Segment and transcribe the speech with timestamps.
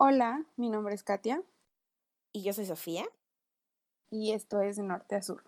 [0.00, 1.42] Hola, mi nombre es Katia.
[2.32, 3.04] Y yo soy Sofía.
[4.10, 5.42] Y esto es de Norte a Sur.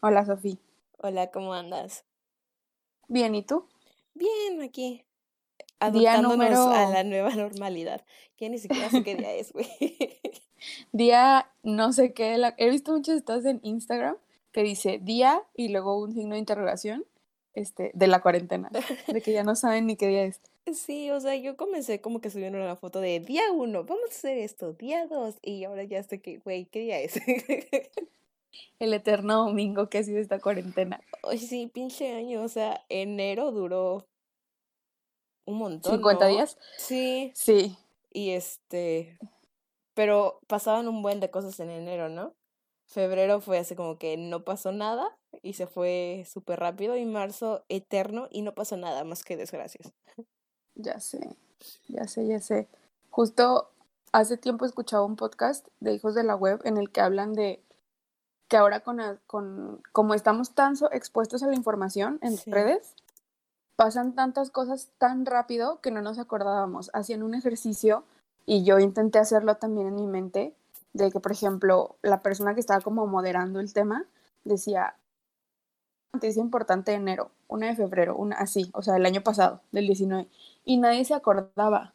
[0.00, 0.56] Hola, Sofía.
[0.96, 2.06] Hola, ¿cómo andas?
[3.08, 3.68] Bien, ¿y tú?
[4.14, 5.04] Bien, aquí.
[5.78, 8.06] Adaptándonos a la nueva normalidad.
[8.38, 9.68] Que ni siquiera sé qué día es, güey.
[10.92, 12.40] Día no sé qué.
[12.56, 14.16] He visto muchos estados en Instagram
[14.50, 17.04] que dice día y luego un signo de interrogación
[17.54, 18.70] este, de la cuarentena,
[19.06, 20.40] de que ya no saben ni qué día es.
[20.74, 24.14] Sí, o sea, yo comencé como que subiendo una foto de día uno, vamos a
[24.14, 27.14] hacer esto, día dos, y ahora ya estoy que, güey, ¿qué día es?
[28.78, 31.00] El eterno domingo que ha sido esta cuarentena.
[31.22, 34.06] Oye, sí, pinche año, o sea, enero duró
[35.46, 36.00] un montón.
[36.00, 36.58] ¿50 días?
[36.78, 37.32] Sí.
[37.34, 37.76] Sí.
[38.12, 39.18] Y este,
[39.94, 42.34] pero pasaban un buen de cosas en enero, ¿no?
[42.92, 47.64] Febrero fue así como que no pasó nada y se fue súper rápido y marzo
[47.70, 49.94] eterno y no pasó nada más que desgracias.
[50.74, 51.38] Ya sé,
[51.88, 52.68] ya sé, ya sé.
[53.08, 53.70] Justo
[54.12, 57.62] hace tiempo escuchaba un podcast de Hijos de la Web en el que hablan de
[58.48, 62.94] que ahora con, con como estamos tan expuestos a la información en redes,
[63.74, 66.90] pasan tantas cosas tan rápido que no nos acordábamos.
[66.92, 68.04] Hacían un ejercicio
[68.44, 70.54] y yo intenté hacerlo también en mi mente
[70.92, 74.04] de que, por ejemplo, la persona que estaba como moderando el tema
[74.44, 74.96] decía,
[76.12, 79.86] noticia importante de enero, una de febrero, una así, o sea, el año pasado, del
[79.86, 80.28] 19,
[80.64, 81.94] y nadie se acordaba.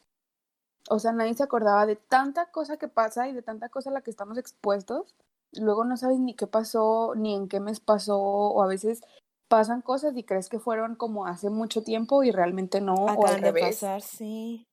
[0.90, 3.94] O sea, nadie se acordaba de tanta cosa que pasa y de tanta cosa a
[3.94, 5.16] la que estamos expuestos.
[5.54, 9.02] Luego no sabes ni qué pasó, ni en qué mes pasó, o a veces
[9.48, 13.42] pasan cosas y crees que fueron como hace mucho tiempo y realmente no, o al
[13.42, 13.78] revés.
[13.78, 14.67] pasar, sí.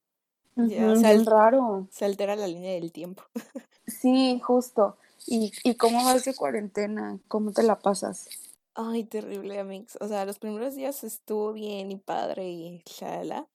[0.57, 1.89] Es raro.
[1.91, 3.23] Se altera la línea del tiempo.
[3.87, 4.97] Sí, justo.
[5.27, 7.19] ¿Y, ¿Y cómo vas de cuarentena?
[7.29, 8.29] ¿Cómo te la pasas?
[8.75, 9.97] Ay, terrible, amigos.
[10.01, 13.47] O sea, los primeros días estuvo bien y padre y chala,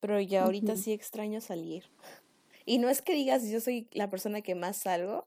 [0.00, 1.84] pero ya ahorita sí extraño salir.
[2.66, 5.26] Y no es que digas yo soy la persona que más salgo,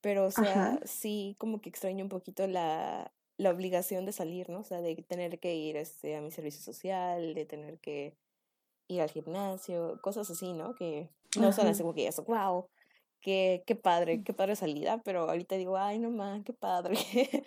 [0.00, 4.58] pero o sea, sí como que extraño un poquito la, la obligación de salir, ¿no?
[4.58, 8.16] O sea, de tener que ir este, a mi servicio social, de tener que
[8.90, 10.74] ir al gimnasio, cosas así, ¿no?
[10.74, 11.08] Que
[11.38, 12.66] no son así como que eso, wow,
[13.20, 16.96] qué, qué padre, qué padre salida, pero ahorita digo, ay, no más, qué padre.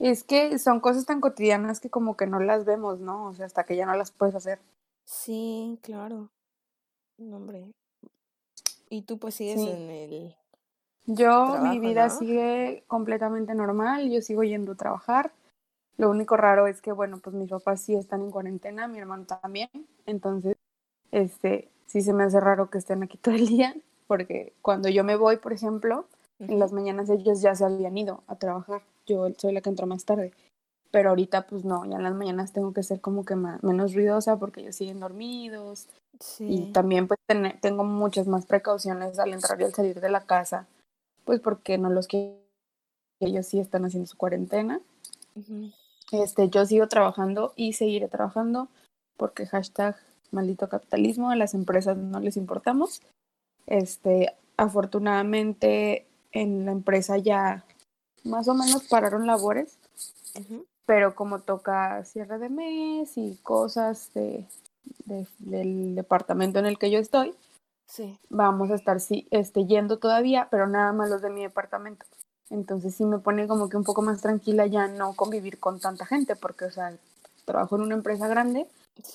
[0.00, 3.26] Es que son cosas tan cotidianas que como que no las vemos, ¿no?
[3.26, 4.58] O sea, hasta que ya no las puedes hacer.
[5.04, 6.30] Sí, claro.
[7.18, 7.70] hombre.
[8.88, 10.36] Y tú pues sigues en el...
[11.04, 15.32] Yo, mi vida sigue completamente normal, yo sigo yendo a trabajar.
[15.96, 19.26] Lo único raro es que, bueno, pues mis papás sí están en cuarentena, mi hermano
[19.26, 19.68] también.
[20.06, 20.56] Entonces,
[21.10, 23.74] este, sí se me hace raro que estén aquí todo el día
[24.10, 26.04] porque cuando yo me voy, por ejemplo,
[26.40, 29.86] en las mañanas ellos ya se habían ido a trabajar, yo soy la que entró
[29.86, 30.32] más tarde,
[30.90, 34.36] pero ahorita pues no, ya en las mañanas tengo que ser como que menos ruidosa
[34.36, 35.86] porque ellos siguen dormidos
[36.40, 37.20] y también pues
[37.60, 40.66] tengo muchas más precauciones al entrar y al salir de la casa,
[41.24, 42.34] pues porque no los quiero,
[43.20, 44.80] ellos sí están haciendo su cuarentena.
[46.12, 48.68] Este, yo sigo trabajando y seguiré trabajando
[49.16, 49.96] porque hashtag
[50.30, 53.02] maldito capitalismo, a las empresas no les importamos
[53.66, 57.64] este, afortunadamente en la empresa ya
[58.24, 59.78] más o menos pararon labores,
[60.84, 64.46] pero como toca cierre de mes y cosas de,
[65.38, 67.34] del departamento en el que yo estoy,
[67.86, 68.18] sí.
[68.28, 72.04] vamos a estar sí, este, yendo todavía, pero nada más los de mi departamento.
[72.50, 76.04] Entonces sí me pone como que un poco más tranquila ya no convivir con tanta
[76.04, 76.96] gente, porque, o sea,
[77.44, 78.66] trabajo en una empresa grande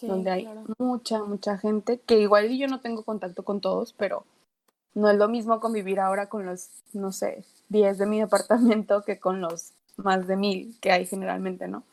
[0.01, 4.25] donde hay mucha, mucha gente, que igual yo no tengo contacto con todos, pero
[4.94, 9.19] no es lo mismo convivir ahora con los, no sé, 10 de mi departamento que
[9.19, 11.84] con los más de mil que hay generalmente, ¿no?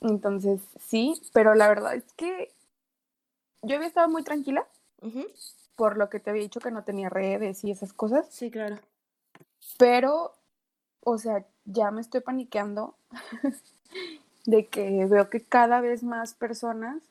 [0.00, 2.52] Entonces, sí, pero la verdad es que
[3.62, 4.66] yo había estado muy tranquila
[5.76, 8.26] por lo que te había dicho que no tenía redes y esas cosas.
[8.30, 8.78] Sí, claro.
[9.78, 10.34] Pero,
[11.04, 12.94] o sea, ya me estoy paniqueando
[14.46, 17.02] de que veo que cada vez más personas,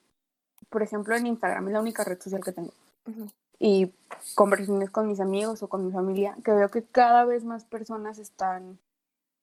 [0.69, 2.73] por ejemplo en Instagram, es la única red social que tengo,
[3.59, 3.93] y
[4.35, 8.19] conversaciones con mis amigos o con mi familia, que veo que cada vez más personas
[8.19, 8.77] están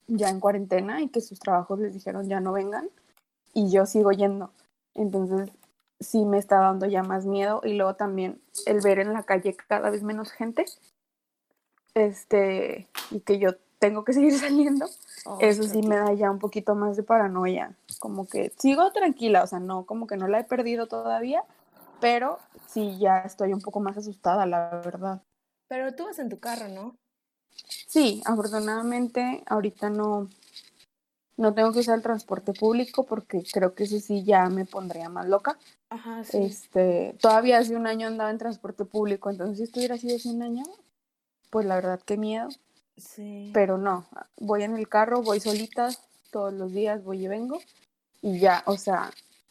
[0.07, 2.91] ya en cuarentena y que sus trabajos les dijeron ya no vengan
[3.55, 4.51] y yo sigo yendo.
[4.95, 5.51] Entonces
[6.01, 9.57] sí me está dando ya más miedo y luego también el ver en la calle
[9.69, 10.65] cada vez menos gente
[11.95, 14.87] este y que yo tengo que seguir saliendo,
[15.25, 19.43] oh, eso sí me da ya un poquito más de paranoia, como que sigo tranquila,
[19.43, 21.43] o sea, no, como que no la he perdido todavía,
[22.01, 22.39] pero
[22.69, 25.23] sí ya estoy un poco más asustada, la verdad.
[25.69, 26.97] Pero tú vas en tu carro, ¿no?
[27.89, 30.29] Sí, afortunadamente ahorita no,
[31.37, 35.09] No tengo que usar el transporte público porque creo que eso sí ya me pondría
[35.09, 35.59] más loca.
[35.89, 36.39] Ajá, sí.
[36.39, 40.43] Este, todavía hace un año andaba en transporte público, entonces si estuviera así hace un
[40.43, 40.65] año,
[41.51, 42.49] pues la verdad qué miedo.
[43.01, 43.51] Sí.
[43.53, 44.07] Pero no,
[44.37, 45.89] voy en el carro, voy solita
[46.31, 47.61] todos los días, voy y vengo
[48.23, 49.11] y ya, o sea,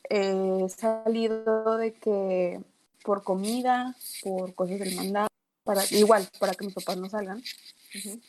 [0.10, 2.62] he salido de que
[3.04, 5.28] por comida, por cosas del mandado,
[5.64, 7.42] para, igual, para que mis papás no salgan,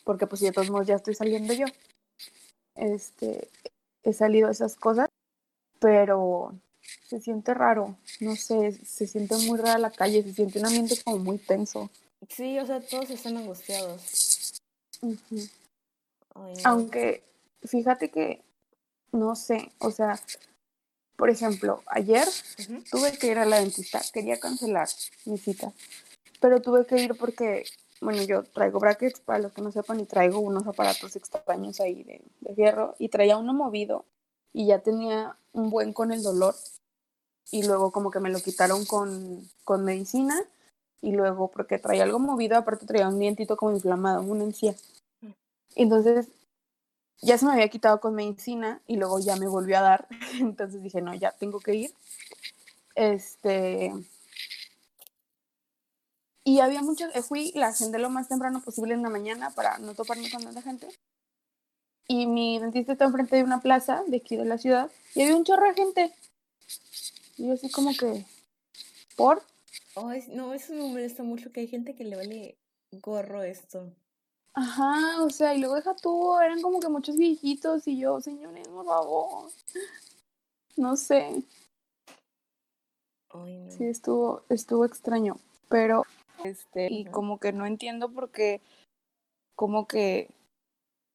[0.03, 1.65] porque pues de todos modos ya estoy saliendo yo.
[2.75, 3.49] Este,
[4.03, 5.09] he salido esas cosas,
[5.79, 6.55] pero
[7.07, 10.95] se siente raro, no sé, se siente muy rara la calle, se siente un ambiente
[11.03, 11.89] como muy tenso.
[12.29, 14.30] Sí, o sea, todos están angustiados.
[16.63, 17.23] Aunque,
[17.63, 18.43] fíjate que,
[19.11, 20.19] no sé, o sea,
[21.15, 22.27] por ejemplo, ayer
[22.89, 24.87] tuve que ir a la dentista, quería cancelar
[25.25, 25.71] mi cita,
[26.39, 27.65] pero tuve que ir porque,
[27.99, 32.03] bueno, yo traigo brackets, para los que no sepan, y traigo unos aparatos extraños ahí
[32.03, 34.05] de, de fierro, y traía uno movido,
[34.53, 36.55] y ya tenía un buen con el dolor,
[37.51, 40.41] y luego como que me lo quitaron con, con medicina,
[41.01, 44.75] y luego porque traía algo movido, aparte traía un dientito como inflamado, una encía.
[45.21, 45.31] Mm.
[45.75, 46.27] Entonces
[47.21, 50.07] ya se me había quitado con medicina y luego ya me volvió a dar.
[50.39, 51.93] Entonces dije, no, ya tengo que ir.
[52.95, 53.93] Este.
[56.43, 59.77] Y había mucho, eh, fui, la agendé lo más temprano posible en la mañana para
[59.77, 60.87] no toparme con tanta gente.
[62.07, 65.35] Y mi dentista está enfrente de una plaza de aquí de la ciudad y había
[65.35, 66.13] un chorro de gente.
[67.37, 68.25] Y yo así como que,
[69.15, 69.43] ¿por?
[69.95, 72.57] No, eso me molesta mucho que hay gente que le vale
[72.91, 73.91] gorro esto.
[74.53, 78.67] Ajá, o sea, y luego deja tú, eran como que muchos viejitos y yo, señores,
[78.67, 79.51] por favor.
[80.75, 81.43] No sé.
[83.69, 85.37] Sí, estuvo, estuvo extraño,
[85.69, 86.03] pero
[86.43, 88.61] este, y como que no entiendo por qué,
[89.55, 90.29] como que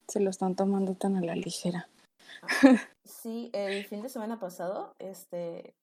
[0.08, 1.88] se lo están tomando tan a la ligera.
[3.04, 5.74] Sí, el fin de semana pasado, este,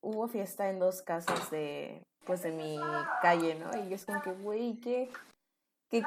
[0.00, 2.78] hubo fiesta en dos casas de, pues, de mi
[3.22, 3.70] calle, ¿no?
[3.84, 5.10] Y yo es como que, güey, ¿qué,
[5.90, 6.02] qué,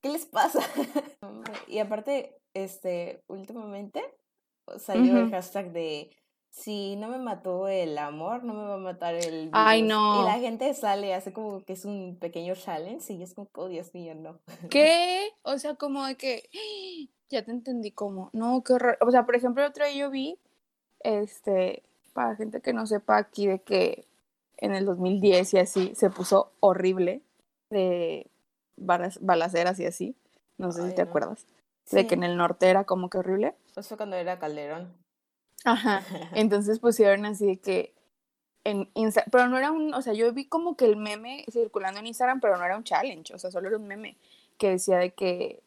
[0.00, 0.60] ¿qué les pasa?
[1.68, 4.02] y aparte, este, últimamente
[4.78, 6.10] salió el hashtag de
[6.54, 9.50] si no me mató el amor, no me va a matar el virus.
[9.54, 10.22] Ay, no.
[10.22, 13.66] Y la gente sale, hace como que es un pequeño challenge y es como, oh,
[13.66, 14.38] Dios mío, no.
[14.70, 15.30] ¿Qué?
[15.42, 16.48] O sea, como de que,
[17.28, 18.98] ya te entendí como, no, qué horror.
[19.00, 20.38] O sea, por ejemplo, otro día yo vi,
[21.00, 21.82] este,
[22.14, 24.06] para gente que no sepa aquí de que
[24.56, 27.20] en el 2010 y así se puso horrible
[27.68, 28.30] de
[28.76, 30.16] balaceras y así.
[30.56, 31.46] No sé si te acuerdas.
[31.90, 33.54] De que en el norte era como que horrible.
[33.76, 34.94] Eso cuando era Calderón.
[35.64, 36.02] Ajá.
[36.34, 37.94] Entonces pusieron así de que
[38.64, 42.00] en Instagram, pero no era un, o sea, yo vi como que el meme circulando
[42.00, 44.16] en Instagram, pero no era un challenge, o sea, solo era un meme
[44.56, 45.62] que decía de que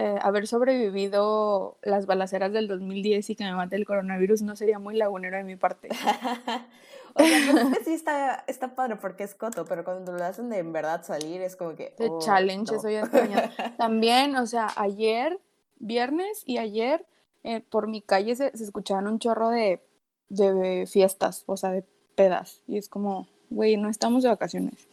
[0.00, 4.78] eh, haber sobrevivido las balaceras del 2010 y que me mate el coronavirus no sería
[4.78, 5.88] muy lagunero de mi parte.
[7.14, 10.58] o sea, que sí está, está padre porque es coto, pero cuando lo hacen de
[10.58, 11.96] en verdad salir es como que...
[11.98, 13.10] De oh, challenge, eso ya
[13.76, 15.40] También, o sea, ayer,
[15.80, 17.04] viernes y ayer,
[17.42, 19.82] eh, por mi calle se, se, escuchaban un chorro de,
[20.28, 21.84] de fiestas, o sea, de
[22.14, 22.62] pedas.
[22.68, 24.86] Y es como, güey, no estamos de vacaciones.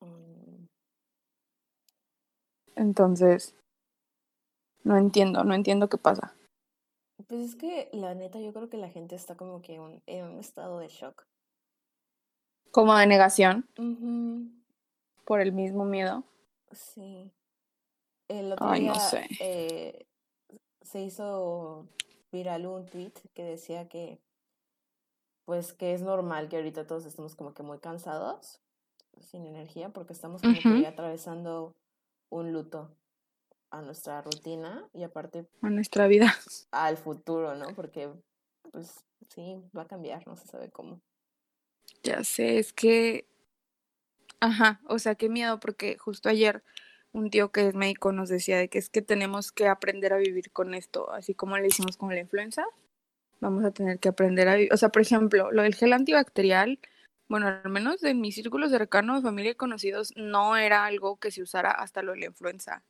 [0.00, 0.64] Mm.
[2.74, 3.54] Entonces,
[4.84, 6.34] no entiendo, no entiendo qué pasa.
[7.26, 9.74] Pues es que la neta yo creo que la gente está como que
[10.06, 11.26] en un estado de shock.
[12.70, 13.68] Como de negación.
[15.24, 16.24] Por el mismo miedo.
[16.72, 17.30] Sí.
[18.28, 18.92] El otro día
[19.40, 20.06] eh,
[20.82, 21.88] se hizo
[22.30, 24.20] viral un tweet que decía que
[25.44, 28.60] pues que es normal que ahorita todos estemos como que muy cansados,
[29.20, 31.74] sin energía, porque estamos como que atravesando
[32.28, 32.88] un luto
[33.70, 36.34] a nuestra rutina y aparte a nuestra vida
[36.70, 37.74] al futuro, ¿no?
[37.74, 38.10] Porque
[38.72, 41.00] pues sí, va a cambiar, no se sabe cómo.
[42.02, 43.26] Ya sé, es que
[44.40, 46.62] ajá, o sea, qué miedo porque justo ayer
[47.12, 50.18] un tío que es médico nos decía de que es que tenemos que aprender a
[50.18, 52.64] vivir con esto, así como le hicimos con la influenza,
[53.40, 56.78] vamos a tener que aprender a vivir, o sea, por ejemplo, lo del gel antibacterial,
[57.28, 61.30] bueno, al menos en mis círculos cercanos, de familia y conocidos, no era algo que
[61.30, 62.82] se usara hasta lo de la influenza.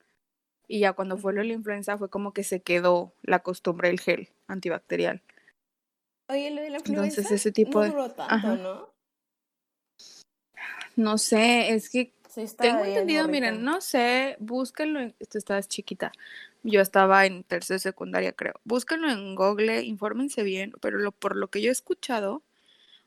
[0.72, 3.88] Y ya cuando fue lo de la influenza fue como que se quedó la costumbre
[3.88, 5.20] del gel antibacterial.
[6.28, 8.14] Oye, lo de la influenza Entonces, ese tipo no de...
[8.14, 8.88] tanto, ¿no?
[10.94, 12.12] No sé, es que
[12.56, 15.16] tengo entendido, miren, no sé, búsquenlo, en...
[15.18, 16.12] estás chiquita,
[16.62, 21.48] yo estaba en tercera secundaria creo, búsquenlo en Google, infórmense bien, pero lo, por lo
[21.48, 22.44] que yo he escuchado,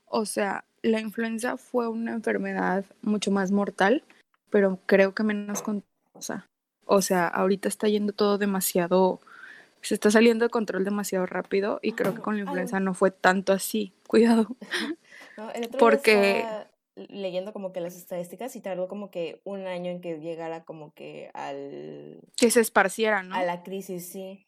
[0.04, 4.04] o sea, la influenza fue una enfermedad mucho más mortal,
[4.50, 6.46] pero creo que menos contagiosa.
[6.86, 9.20] O sea, ahorita está yendo todo demasiado
[9.84, 13.10] se está saliendo de control demasiado rápido y creo que con la influenza no fue
[13.10, 13.92] tanto así.
[14.08, 14.48] Cuidado.
[15.78, 16.46] Porque
[16.96, 20.94] leyendo como que las estadísticas y tardó como que un año en que llegara como
[20.94, 22.20] que al...
[22.36, 23.34] Que se esparciera, ¿no?
[23.34, 24.46] A la crisis, sí.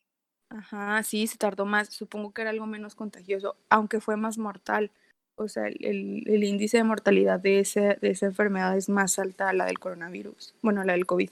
[0.48, 1.88] Ajá, sí, se tardó más.
[1.88, 4.90] Supongo que era algo menos contagioso, aunque fue más mortal.
[5.34, 9.50] O sea, el, el índice de mortalidad de, ese, de esa enfermedad es más alta
[9.50, 10.54] a la del coronavirus.
[10.62, 11.30] Bueno, la del COVID.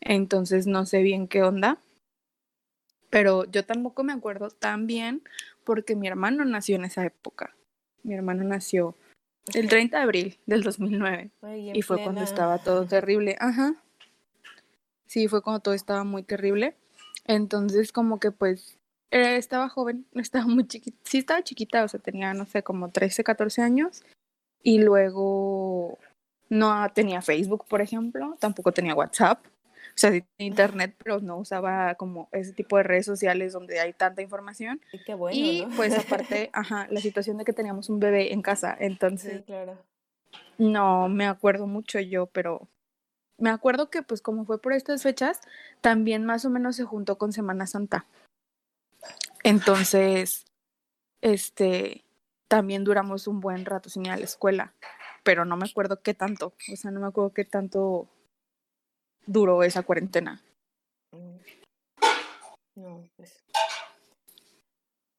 [0.00, 1.78] Entonces no sé bien qué onda.
[3.10, 5.22] Pero yo tampoco me acuerdo tan bien
[5.64, 7.54] porque mi hermano nació en esa época.
[8.02, 8.96] Mi hermano nació
[9.54, 11.30] el 30 de abril del 2009.
[11.74, 13.36] y fue cuando estaba todo terrible.
[13.40, 13.74] Ajá.
[15.06, 16.76] Sí, fue cuando todo estaba muy terrible.
[17.24, 18.78] Entonces, como que pues
[19.10, 20.98] eh, estaba joven, estaba muy chiquita.
[21.04, 24.02] Sí, estaba chiquita, o sea, tenía, no sé, como 13, 14 años.
[24.62, 25.98] Y luego
[26.50, 28.36] no tenía Facebook, por ejemplo.
[28.38, 29.44] Tampoco tenía WhatsApp.
[29.98, 33.80] O sea, sí tenía internet, pero no usaba como ese tipo de redes sociales donde
[33.80, 34.80] hay tanta información.
[34.92, 38.40] Y qué bueno, Y pues aparte, ajá, la situación de que teníamos un bebé en
[38.40, 38.76] casa.
[38.78, 39.76] Entonces, sí, claro.
[40.56, 42.68] no me acuerdo mucho yo, pero
[43.38, 45.40] me acuerdo que pues como fue por estas fechas,
[45.80, 48.06] también más o menos se juntó con Semana Santa.
[49.42, 50.44] Entonces,
[51.22, 52.04] este,
[52.46, 54.74] también duramos un buen rato sin ir a la escuela,
[55.24, 58.08] pero no me acuerdo qué tanto, o sea, no me acuerdo qué tanto
[59.28, 60.42] duró esa cuarentena.
[61.12, 61.36] Mm.
[62.76, 63.44] No, pues.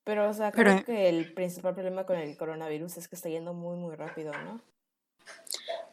[0.04, 3.54] Pero, o sea, creo que el principal problema con el coronavirus es que está yendo
[3.54, 4.60] muy, muy rápido, ¿no?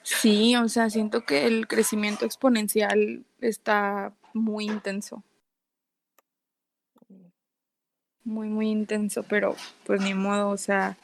[0.02, 5.22] Sí, o sea, siento que el crecimiento exponencial está muy intenso.
[8.24, 9.54] Muy, muy intenso, pero
[9.84, 10.96] pues ni modo, o sea,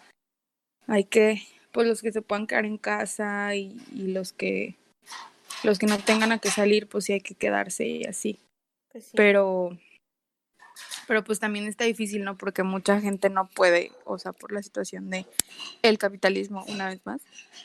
[0.87, 1.42] hay que,
[1.73, 4.76] pues los que se puedan quedar en casa y, los que
[5.62, 8.38] los que no tengan a qué salir, pues sí hay que quedarse y así.
[8.90, 9.76] Pues pero
[11.07, 12.37] pero pues también está difícil, ¿no?
[12.37, 15.26] Porque mucha gente no puede, o sea, por la situación de
[15.83, 17.21] el capitalismo, una vez más,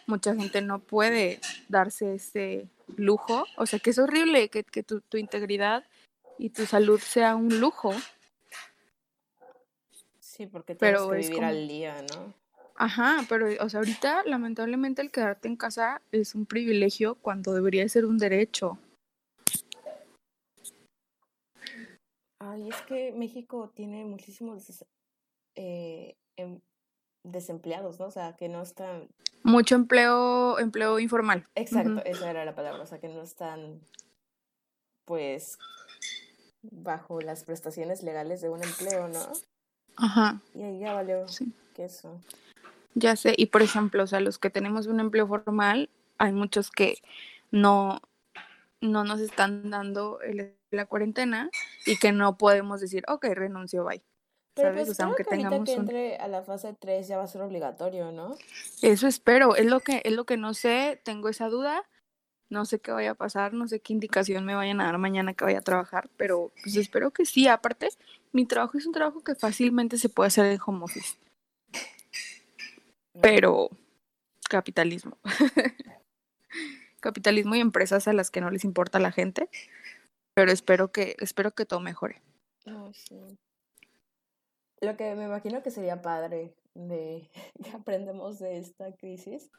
[0.06, 1.40] mucha gente no puede
[1.70, 5.86] darse ese lujo, o sea, que es horrible que, que tu, tu integridad
[6.38, 7.94] y tu salud sea un lujo.
[10.20, 12.34] Sí, porque tienes pero que vivir al día, ¿no?
[12.78, 17.90] Ajá, pero, o sea, ahorita lamentablemente el quedarte en casa es un privilegio cuando debería
[17.90, 18.78] ser un derecho.
[22.40, 24.86] Ay, es que México tiene muchísimos
[25.56, 26.60] eh, em,
[27.24, 28.06] desempleados, ¿no?
[28.06, 29.10] O sea, que no están...
[29.42, 31.48] Mucho empleo, empleo informal.
[31.56, 33.82] Exacto, esa era la palabra, o sea, que no están,
[35.06, 35.58] pues,
[36.62, 39.32] bajo las prestaciones legales de un empleo, ¿no?
[39.96, 40.42] Ajá.
[40.54, 41.52] Y ahí ya valió sí.
[41.74, 42.22] que eso.
[43.00, 46.72] Ya sé, y por ejemplo, o sea, los que tenemos un empleo formal, hay muchos
[46.72, 46.98] que
[47.52, 48.02] no,
[48.82, 51.50] no nos están dando el la cuarentena
[51.86, 54.02] y que no podemos decir, ok, renuncio, bye.
[54.54, 54.88] Pero ¿sabes?
[54.88, 58.12] Pues, aunque que tengamos que entre a la fase 3 ya va a ser obligatorio,
[58.12, 58.36] ¿no?
[58.82, 61.84] Eso espero, es lo que es lo que no sé, tengo esa duda.
[62.50, 65.34] No sé qué vaya a pasar, no sé qué indicación me vayan a dar mañana
[65.34, 67.48] que vaya a trabajar, pero pues espero que sí.
[67.48, 67.90] Aparte,
[68.32, 71.18] mi trabajo es un trabajo que fácilmente se puede hacer en home office.
[73.22, 73.70] Pero
[74.50, 75.18] capitalismo.
[77.00, 79.50] capitalismo y empresas a las que no les importa la gente
[80.38, 82.22] pero espero que, espero que todo mejore.
[82.64, 82.92] Lo
[84.96, 87.28] que me imagino que sería padre de
[87.64, 89.50] que aprendemos de esta crisis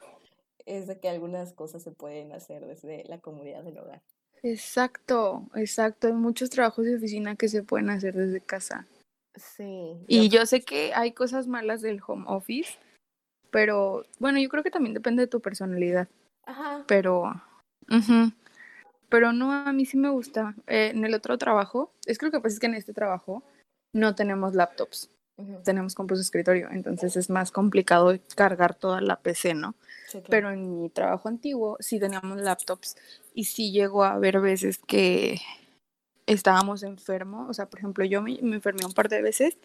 [0.65, 4.01] es de que algunas cosas se pueden hacer desde la comunidad del hogar.
[4.41, 6.07] Exacto, exacto.
[6.07, 8.87] Hay muchos trabajos de oficina que se pueden hacer desde casa.
[9.35, 9.97] Sí.
[10.07, 12.79] Y yo sé que hay cosas malas del home office,
[13.51, 16.07] pero bueno, yo creo que también depende de tu personalidad.
[16.45, 16.83] Ajá.
[16.87, 17.41] Pero,
[19.09, 20.55] pero no, a mí sí me gusta.
[20.67, 23.43] Eh, en el otro trabajo, es creo que pues es que en este trabajo
[23.93, 25.09] no tenemos laptops,
[25.63, 29.75] tenemos compus de escritorio, entonces es más complicado cargar toda la PC, ¿no?
[30.29, 32.97] Pero en mi trabajo antiguo sí teníamos laptops
[33.33, 35.39] y sí llegó a haber veces que
[36.25, 39.57] estábamos enfermos, o sea, por ejemplo, yo me, enfermé un par de veces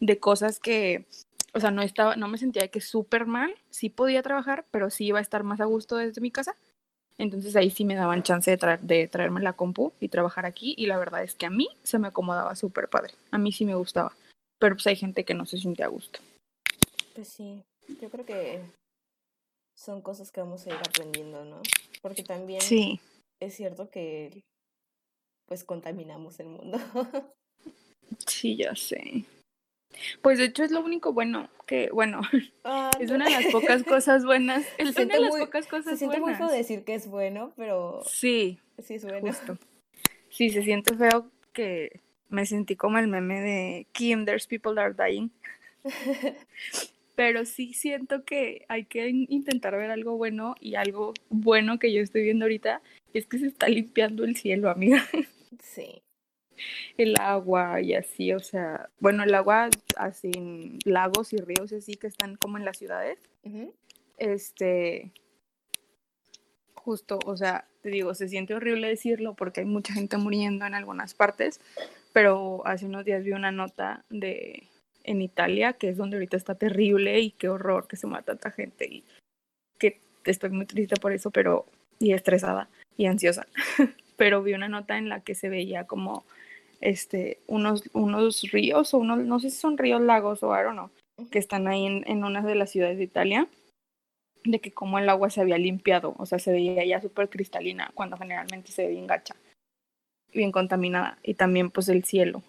[0.00, 1.06] de cosas que,
[1.52, 5.06] o sea, no estaba, no me sentía que súper mal, sí podía trabajar, pero sí
[5.06, 6.56] iba a estar más a gusto desde mi casa
[7.18, 10.74] entonces ahí sí me daban chance de, traer, de traerme la compu y trabajar aquí
[10.76, 13.14] y la verdad es que a mí se me acomodaba súper padre.
[13.30, 14.12] A mí sí me gustaba.
[14.58, 16.20] Pero pues hay gente que no se siente a gusto.
[17.14, 17.62] Pues sí,
[18.00, 18.60] yo creo que
[19.76, 21.60] son cosas que vamos a ir aprendiendo, ¿no?
[22.00, 23.00] Porque también sí.
[23.40, 24.42] es cierto que
[25.46, 26.78] pues contaminamos el mundo.
[28.26, 29.24] sí, ya sé.
[30.20, 32.20] Pues de hecho es lo único bueno que, bueno,
[32.64, 34.64] ah, es una de las pocas cosas buenas.
[34.78, 38.02] Es una de las pocas cosas se siente muy feo decir que es bueno, pero
[38.06, 39.32] sí, sí es bueno.
[40.28, 42.00] Sí, se siente feo que,
[42.32, 45.30] me sentí como el meme de Kim, there's people that are dying.
[47.14, 52.00] Pero sí siento que hay que intentar ver algo bueno y algo bueno que yo
[52.00, 52.80] estoy viendo ahorita
[53.12, 55.04] es que se está limpiando el cielo, amiga.
[55.62, 56.02] Sí.
[56.96, 60.30] El agua y así, o sea, bueno, el agua así
[60.84, 63.18] lagos y ríos así que están como en las ciudades.
[64.18, 65.12] Este,
[66.74, 70.74] justo, o sea, te digo, se siente horrible decirlo porque hay mucha gente muriendo en
[70.74, 71.60] algunas partes,
[72.12, 74.68] pero hace unos días vi una nota de
[75.04, 78.50] en Italia, que es donde ahorita está terrible y qué horror que se mata tanta
[78.50, 79.04] gente y
[79.78, 81.66] que estoy muy triste por eso, pero
[81.98, 83.46] y estresada y ansiosa.
[84.16, 86.24] pero vi una nota en la que se veía como
[86.82, 90.74] este unos unos ríos o unos no sé si son ríos, lagos o I don't
[90.74, 90.90] know,
[91.30, 93.48] que están ahí en, en una de las ciudades de Italia
[94.44, 97.90] de que como el agua se había limpiado, o sea, se veía ya súper cristalina
[97.94, 99.36] cuando generalmente se ve bien gacha,
[100.32, 102.42] bien contaminada y también pues el cielo.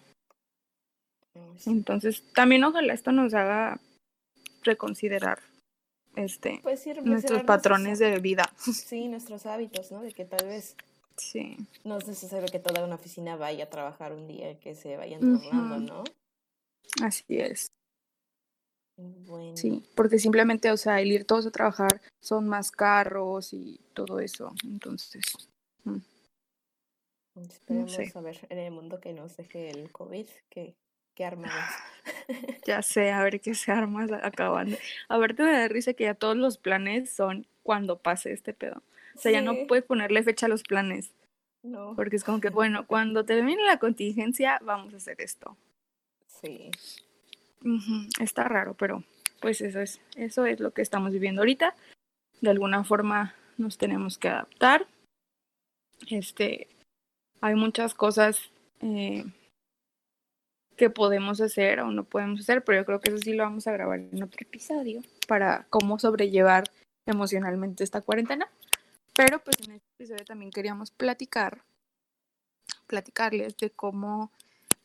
[1.66, 3.80] Entonces, también ojalá esto nos haga
[4.62, 5.40] reconsiderar
[6.16, 8.52] este pues nuestros patrones de vida.
[8.58, 10.02] Sí, nuestros hábitos, ¿no?
[10.02, 10.76] De que tal vez
[11.16, 11.56] sí.
[11.84, 15.20] no es necesario que toda una oficina vaya a trabajar un día, que se vayan
[15.20, 16.04] tornando, ¿no?
[17.02, 17.70] Así es.
[19.54, 24.20] Sí, porque simplemente, o sea, el ir todos a trabajar son más carros y todo
[24.20, 24.54] eso.
[24.62, 25.24] Entonces,
[25.82, 25.98] mm.
[27.40, 30.76] esperemos a ver en el mundo que nos deje el COVID, que,
[31.14, 31.52] que armamos.
[32.66, 34.76] ya sé, a ver qué se arma acabando.
[35.08, 38.54] A ver, te me da risa que ya todos los planes son cuando pase este
[38.54, 38.80] pedo.
[39.14, 41.12] O sea, ya no puedes ponerle fecha a los planes.
[41.62, 41.94] No.
[41.96, 45.56] Porque es como que, bueno, cuando termine la contingencia, vamos a hacer esto.
[46.26, 46.70] Sí.
[48.20, 49.02] Está raro, pero
[49.40, 51.74] pues eso es, eso es lo que estamos viviendo ahorita.
[52.40, 54.86] De alguna forma nos tenemos que adaptar.
[56.10, 56.68] Este,
[57.40, 59.24] hay muchas cosas eh,
[60.76, 63.66] que podemos hacer o no podemos hacer, pero yo creo que eso sí lo vamos
[63.66, 66.64] a grabar en otro episodio para cómo sobrellevar
[67.06, 68.48] emocionalmente esta cuarentena.
[69.14, 71.62] Pero pues en este episodio también queríamos platicar,
[72.86, 74.32] platicarles de cómo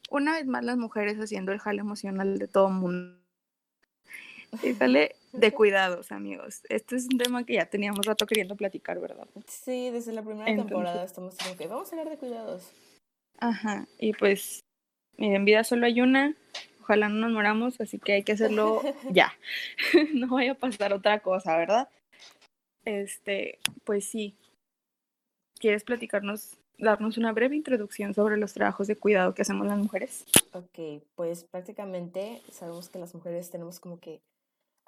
[0.10, 3.18] una vez más las mujeres haciendo el jale emocional de todo mundo.
[4.64, 6.62] Y sale de cuidados, amigos.
[6.70, 9.28] Este es un tema que ya teníamos rato queriendo platicar, ¿verdad?
[9.48, 12.72] Sí, desde la primera temporada estamos diciendo que vamos a hablar de cuidados.
[13.38, 14.62] Ajá, y pues,
[15.18, 16.36] miren, vida solo hay una.
[16.82, 19.34] Ojalá no nos moramos, así que hay que hacerlo ya.
[20.14, 21.90] no vaya a pasar otra cosa, ¿verdad?
[22.86, 24.38] Este, pues sí.
[25.60, 30.26] ¿Quieres platicarnos darnos una breve introducción sobre los trabajos de cuidado que hacemos las mujeres?
[30.54, 34.22] Ok, pues prácticamente sabemos que las mujeres tenemos como que,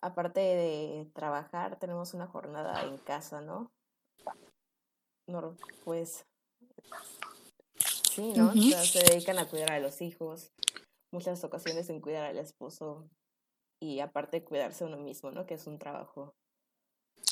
[0.01, 3.71] aparte de trabajar, tenemos una jornada en casa, ¿no?
[5.27, 6.25] No, pues
[8.11, 8.49] sí, ¿no?
[8.49, 10.51] o sea, se dedican a cuidar a los hijos,
[11.11, 13.07] muchas ocasiones en cuidar al esposo
[13.81, 15.45] y aparte cuidarse a uno mismo, ¿no?
[15.45, 16.33] Que es un trabajo.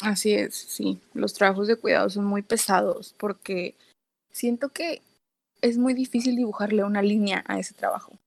[0.03, 1.01] Así es, sí.
[1.13, 3.75] Los trabajos de cuidado son muy pesados porque
[4.31, 5.01] siento que
[5.61, 8.17] es muy difícil dibujarle una línea a ese trabajo.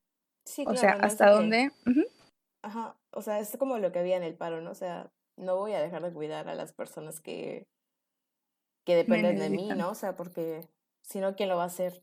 [0.44, 1.72] Sí, o sea, hasta dónde...
[2.62, 4.70] Ajá, o sea, es como lo que había en el paro, ¿no?
[4.70, 7.66] O sea, no voy a dejar de cuidar a las personas que,
[8.84, 9.90] que dependen de mí, ¿no?
[9.90, 10.68] O sea, porque
[11.02, 12.00] si no, ¿quién lo va a hacer?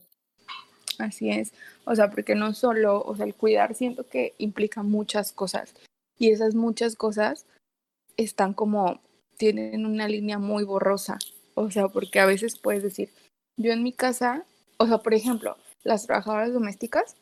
[0.98, 1.54] Así es.
[1.86, 5.74] O sea, porque no solo, o sea, el cuidar siento que implica muchas cosas.
[6.18, 7.46] Y esas muchas cosas
[8.18, 9.00] están como,
[9.40, 11.18] tienen una línea muy borrosa.
[11.56, 13.10] O sea, porque a veces puedes decir,
[13.58, 14.46] yo en mi casa,
[14.78, 17.16] o sea, por ejemplo, las trabajadoras domésticas,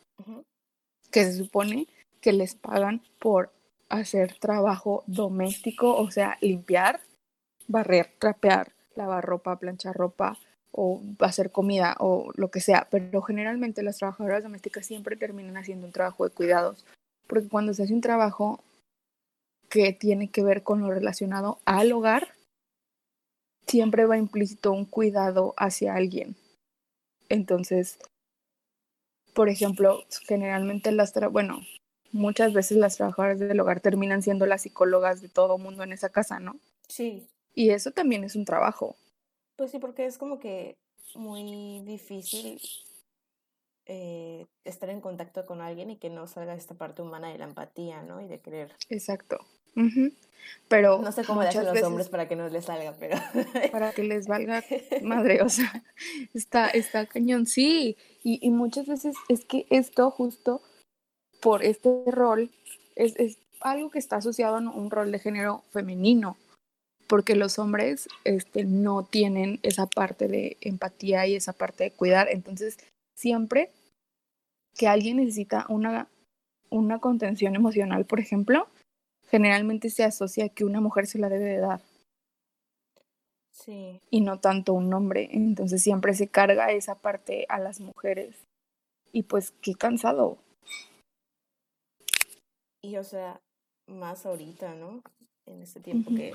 [1.12, 1.88] que se supone
[2.20, 3.54] que les pagan por
[3.90, 7.00] hacer trabajo doméstico, o sea, limpiar,
[7.68, 10.38] barrer, trapear, lavar ropa, planchar ropa
[10.72, 15.86] o hacer comida o lo que sea, pero generalmente las trabajadoras domésticas siempre terminan haciendo
[15.86, 16.84] un trabajo de cuidados,
[17.28, 18.64] porque cuando se hace un trabajo
[19.78, 22.30] que tiene que ver con lo relacionado al hogar,
[23.68, 26.36] siempre va implícito un cuidado hacia alguien.
[27.30, 28.00] Entonces,
[29.36, 31.62] por ejemplo, generalmente las, bueno,
[32.12, 36.10] muchas veces las trabajadoras del hogar terminan siendo las psicólogas de todo mundo en esa
[36.10, 36.60] casa, ¿no?
[36.88, 37.28] Sí.
[37.54, 38.96] Y eso también es un trabajo.
[39.58, 40.76] Pues sí, porque es como que
[41.14, 42.60] muy difícil
[43.86, 47.46] eh, estar en contacto con alguien y que no salga esta parte humana de la
[47.46, 48.22] empatía, ¿no?
[48.22, 48.76] Y de querer.
[48.90, 49.38] Exacto.
[50.68, 53.18] Pero no sé cómo le hacen los hombres para que no les salga, pero
[53.72, 54.64] para que les valga
[55.02, 55.84] madre, o sea,
[56.34, 60.62] está, está cañón, sí, y, y muchas veces es que esto justo
[61.42, 62.50] por este rol
[62.96, 66.38] es, es algo que está asociado a un rol de género femenino,
[67.08, 72.28] porque los hombres este, no tienen esa parte de empatía y esa parte de cuidar,
[72.30, 72.78] entonces
[73.16, 73.72] siempre
[74.76, 76.08] que alguien necesita una,
[76.70, 78.68] una contención emocional, por ejemplo,
[79.28, 81.82] generalmente se asocia que una mujer se la debe de dar.
[83.52, 84.00] Sí.
[84.10, 85.30] Y no tanto un hombre.
[85.32, 88.36] Entonces siempre se carga esa parte a las mujeres.
[89.12, 90.38] Y pues qué cansado.
[92.84, 93.42] Y o sea,
[93.88, 95.02] más ahorita, ¿no?
[95.46, 96.34] En este tiempo que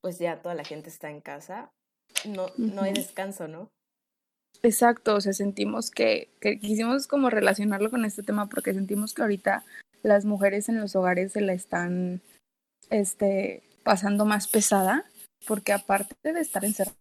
[0.00, 1.70] pues ya toda la gente está en casa,
[2.24, 3.68] no, no hay descanso, ¿no?
[4.62, 9.22] Exacto, o sea, sentimos que, que quisimos como relacionarlo con este tema porque sentimos que
[9.22, 9.64] ahorita
[10.02, 12.22] las mujeres en los hogares se la están
[12.90, 15.04] este, pasando más pesada,
[15.46, 16.96] porque aparte de estar encerradas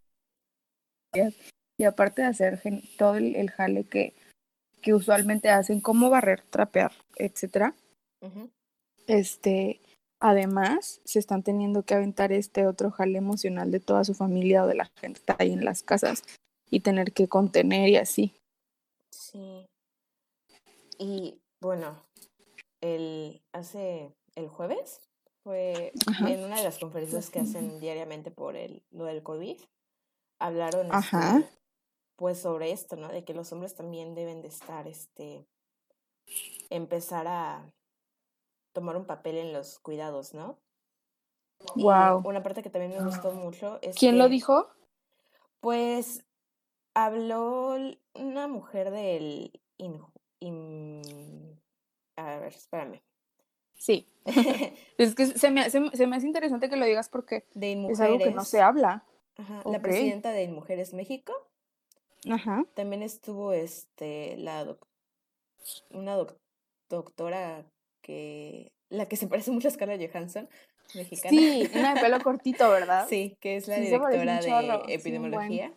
[1.79, 2.61] y aparte de hacer
[2.97, 4.13] todo el, jale que,
[4.81, 7.75] que usualmente hacen, como barrer, trapear, etcétera,
[9.07, 9.79] este,
[10.19, 14.67] además se están teniendo que aventar este otro jale emocional de toda su familia o
[14.67, 16.23] de la gente que está ahí en las casas
[16.69, 18.33] y tener que contener y así.
[19.11, 19.65] Sí.
[20.97, 22.06] Y bueno,
[22.81, 25.01] el hace el jueves
[25.43, 25.93] fue
[26.27, 29.57] en una de las conferencias que hacen diariamente por el lo del COVID
[30.39, 31.49] hablaron este,
[32.15, 33.07] pues sobre esto, ¿no?
[33.09, 35.47] De que los hombres también deben de estar este
[36.69, 37.73] empezar a
[38.73, 40.59] tomar un papel en los cuidados, ¿no?
[41.75, 42.21] Wow.
[42.27, 44.67] una parte que también me gustó mucho es ¿Quién lo dijo?
[45.59, 46.23] Pues
[46.93, 47.75] habló
[48.13, 49.51] una mujer del
[52.17, 53.01] a ver, espérame.
[53.75, 54.07] Sí.
[54.97, 58.31] es que se me, se, me, hace interesante que lo digas porque es algo que
[58.31, 59.05] no se habla.
[59.65, 61.33] La presidenta de Mujeres México.
[62.29, 62.65] Ajá.
[62.73, 64.75] También estuvo este la
[65.91, 66.17] una
[66.89, 67.63] doctora
[68.01, 70.49] que la que se parece mucho a Scarlett Johansson,
[70.95, 71.29] mexicana.
[71.29, 73.05] Sí, una de pelo cortito, ¿verdad?
[73.07, 75.71] Sí, que es la directora de epidemiología.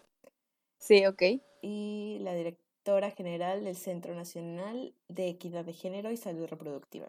[0.78, 1.22] Sí, ok.
[1.60, 2.69] Y la directora
[3.10, 7.08] general del Centro Nacional de Equidad de Género y Salud Reproductiva.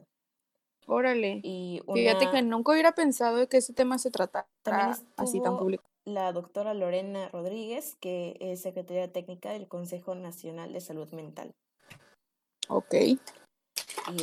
[0.88, 1.40] Órale.
[1.44, 4.48] Y Fíjate que nunca hubiera pensado que ese tema se tratara
[5.18, 5.84] así tan público.
[6.06, 11.54] La doctora Lorena Rodríguez, que es secretaria técnica del Consejo Nacional de Salud Mental.
[12.68, 12.96] Ok.
[12.96, 13.20] Y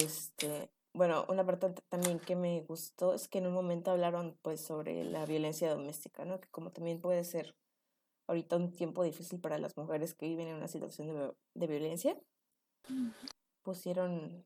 [0.05, 4.61] este, bueno, una parte también que me gustó es que en un momento hablaron pues
[4.61, 6.41] sobre la violencia doméstica, ¿no?
[6.41, 7.55] Que como también puede ser
[8.29, 12.17] ahorita un tiempo difícil para las mujeres que viven en una situación de, de violencia.
[13.65, 14.45] Pusieron,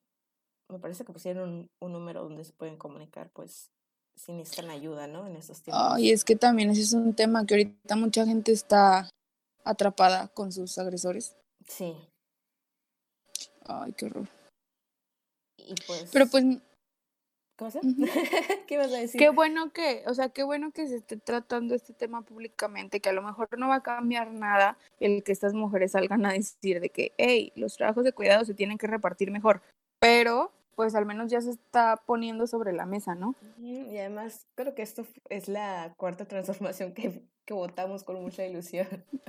[0.71, 3.71] me parece que pusieron un, un, número donde se pueden comunicar, pues,
[4.16, 5.27] si necesitan ayuda, ¿no?
[5.27, 5.99] En esos tiempos.
[5.99, 9.09] Y es que también ese es un tema que ahorita mucha gente está
[9.64, 11.37] atrapada con sus agresores.
[11.66, 11.95] Sí.
[13.64, 14.29] Ay, qué horror.
[15.59, 16.11] Y pues...
[16.12, 16.45] Pero pues
[18.67, 19.19] ¿Qué vas a decir?
[19.19, 23.09] Qué bueno que, o sea, qué bueno que se esté tratando este tema públicamente, que
[23.09, 26.81] a lo mejor no va a cambiar nada el que estas mujeres salgan a decir
[26.81, 29.62] de que, hey, los trabajos de cuidado se tienen que repartir mejor,
[30.01, 33.35] pero pues al menos ya se está poniendo sobre la mesa, ¿no?
[33.59, 38.87] Y además creo que esto es la cuarta transformación que, que votamos con mucha ilusión.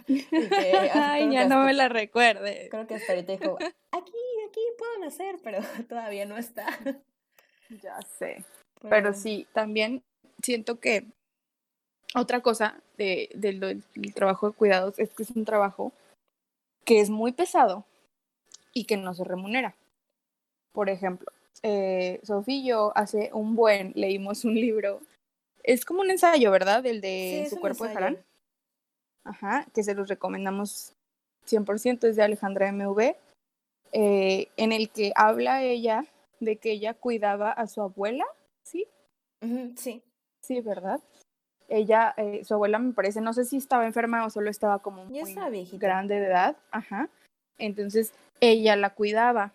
[0.94, 2.70] Ay, ya no me la recuerde.
[2.72, 3.58] Creo que hasta ahorita dijo,
[3.92, 4.14] aquí,
[4.50, 5.60] aquí puedo nacer, pero
[5.90, 6.66] todavía no está.
[7.82, 8.44] Ya sé.
[8.82, 10.04] Pero sí, también
[10.42, 11.06] siento que
[12.16, 13.84] otra cosa de, del
[14.14, 15.92] trabajo de cuidados es que es un trabajo
[16.86, 17.86] que es muy pesado
[18.74, 19.76] y que no se remunera.
[20.74, 21.32] Por ejemplo,
[21.62, 25.00] eh, Sofía y yo hace un buen leímos un libro.
[25.64, 26.86] Es como un ensayo, ¿verdad?
[26.86, 28.18] El de su cuerpo de Harán.
[29.24, 30.94] Ajá, que se los recomendamos
[31.48, 33.16] 100%, es de Alejandra MV,
[33.94, 36.06] eh, en el que habla ella
[36.44, 38.26] de que ella cuidaba a su abuela,
[38.64, 38.88] ¿sí?
[39.76, 40.04] sí.
[40.44, 41.02] Sí, ¿verdad?
[41.70, 45.06] Ella, eh, su abuela me parece, no sé si estaba enferma o solo estaba como
[45.06, 45.36] muy
[45.78, 47.10] grande de edad, ajá.
[47.58, 49.54] Entonces ella la cuidaba,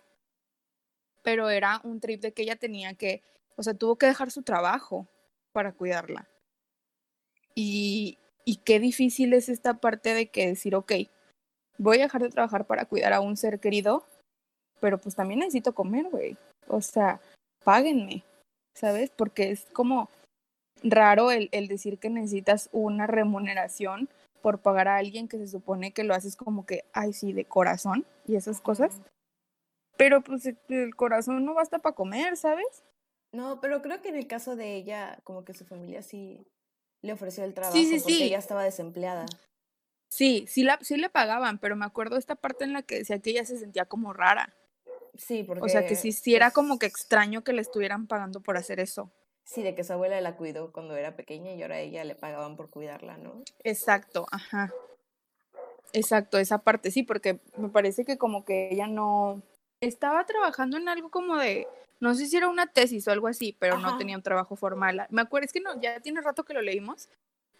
[1.21, 3.21] pero era un trip de que ella tenía que,
[3.55, 5.07] o sea, tuvo que dejar su trabajo
[5.51, 6.27] para cuidarla.
[7.53, 10.93] Y, y qué difícil es esta parte de que decir, ok,
[11.77, 14.07] voy a dejar de trabajar para cuidar a un ser querido,
[14.79, 16.35] pero pues también necesito comer, güey
[16.69, 17.19] o sea,
[17.63, 18.23] páguenme,
[18.75, 19.11] ¿sabes?
[19.11, 20.09] Porque es como
[20.81, 24.09] raro el, el decir que necesitas una remuneración
[24.41, 27.45] por pagar a alguien que se supone que lo haces como que, ay, sí, de
[27.45, 29.01] corazón y esas cosas.
[29.97, 32.83] Pero pues el corazón no basta para comer, ¿sabes?
[33.33, 36.47] No, pero creo que en el caso de ella, como que su familia sí
[37.01, 39.25] le ofreció el trabajo sí, sí, porque ella estaba desempleada.
[40.09, 43.19] Sí, sí, la, sí le pagaban, pero me acuerdo esta parte en la que decía
[43.19, 44.55] que ella se sentía como rara.
[45.19, 45.63] Sí, porque...
[45.63, 48.79] O sea, que sí, sí era como que extraño que le estuvieran pagando por hacer
[48.79, 49.11] eso.
[49.43, 52.15] Sí, de que su abuela la cuidó cuando era pequeña y ahora a ella le
[52.15, 53.43] pagaban por cuidarla, ¿no?
[53.63, 54.73] Exacto, ajá.
[55.91, 59.41] Exacto, esa parte sí, porque me parece que como que ella no,
[59.81, 61.67] estaba trabajando en algo como de,
[61.99, 65.07] no sé si era una tesis o algo así, pero no tenía un trabajo formal.
[65.09, 67.09] Me acuerdo, es que no, ya tiene rato que lo leímos,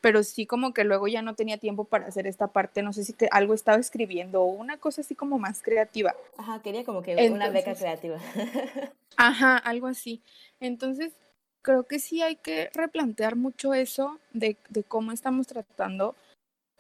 [0.01, 3.03] pero sí como que luego ya no tenía tiempo para hacer esta parte, no sé
[3.03, 6.15] si que algo estaba escribiendo o una cosa así como más creativa.
[6.37, 8.17] Ajá, quería como que una beca creativa.
[9.17, 10.21] ajá, algo así.
[10.59, 11.13] Entonces,
[11.61, 16.15] creo que sí hay que replantear mucho eso de, de cómo estamos tratando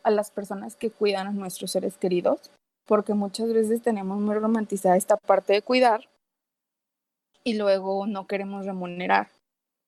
[0.03, 2.51] a las personas que cuidan a nuestros seres queridos,
[2.85, 6.07] porque muchas veces tenemos muy romantizada esta parte de cuidar
[7.43, 9.27] y luego no queremos remunerar.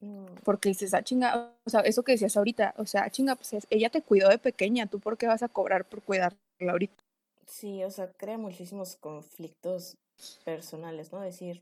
[0.01, 0.25] Mm.
[0.43, 3.89] Porque dices, ah, chinga, o sea, eso que decías ahorita, o sea, chinga, pues ella
[3.89, 7.03] te cuidó de pequeña, ¿tú por qué vas a cobrar por cuidarla ahorita?
[7.45, 9.97] Sí, o sea, crea muchísimos conflictos
[10.43, 11.19] personales, ¿no?
[11.19, 11.61] Decir,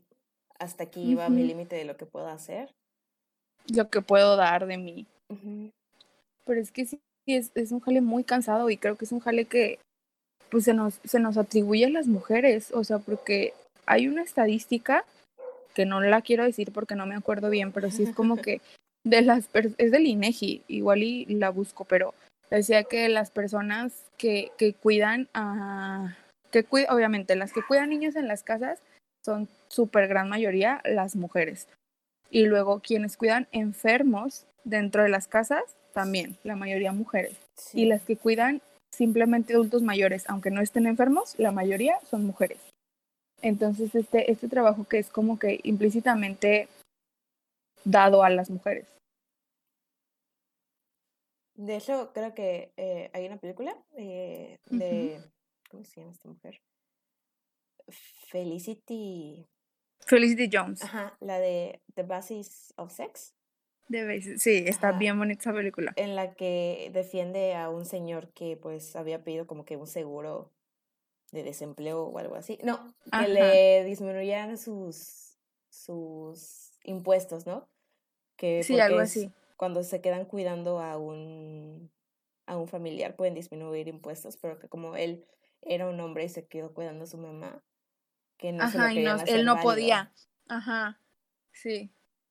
[0.58, 2.70] hasta aquí va mi límite de lo que puedo hacer.
[3.66, 5.06] Lo que puedo dar de mí.
[6.44, 9.20] Pero es que sí, es, es un jale muy cansado y creo que es un
[9.20, 9.78] jale que
[10.50, 13.54] pues se nos, se nos atribuye a las mujeres, o sea, porque
[13.86, 15.04] hay una estadística
[15.74, 18.60] que no la quiero decir porque no me acuerdo bien, pero sí es como que
[19.04, 22.14] de las es del INEGI, igual y la busco, pero
[22.50, 26.16] decía que las personas que, que cuidan a
[26.50, 28.80] que obviamente las que cuidan niños en las casas
[29.24, 31.68] son súper gran mayoría las mujeres.
[32.30, 37.36] Y luego quienes cuidan enfermos dentro de las casas, también, la mayoría mujeres.
[37.72, 42.58] Y las que cuidan simplemente adultos mayores, aunque no estén enfermos, la mayoría son mujeres.
[43.42, 46.68] Entonces, este, este trabajo que es como que implícitamente
[47.84, 48.86] dado a las mujeres.
[51.54, 55.20] De hecho, creo que eh, hay una película eh, de.
[55.70, 56.60] ¿Cómo se llama esta mujer?
[58.28, 59.46] Felicity.
[60.06, 60.82] Felicity Jones.
[60.82, 63.34] Ajá, la de The Basis of Sex.
[63.88, 65.92] De sí, está bien bonita esa película.
[65.96, 70.52] En la que defiende a un señor que pues había pedido como que un seguro
[71.32, 72.58] de desempleo o algo así.
[72.62, 75.36] No, que le disminuyeran sus,
[75.68, 77.68] sus impuestos, ¿no?
[78.36, 79.32] Que sí, algo así.
[79.56, 81.90] Cuando se quedan cuidando a un,
[82.46, 85.24] a un familiar pueden disminuir impuestos, pero que como él
[85.62, 87.62] era un hombre y se quedó cuidando a su mamá,
[88.38, 90.12] que no Ajá, y no, él no podía.
[90.48, 90.98] Ajá,
[91.52, 91.90] sí.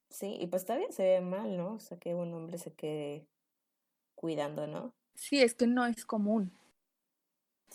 [0.10, 1.76] Sí, y pues todavía se ve mal, ¿no?
[1.76, 3.28] O sea, que un hombre se quede
[4.16, 4.96] cuidando, ¿no?
[5.14, 6.52] Sí, es que no es común.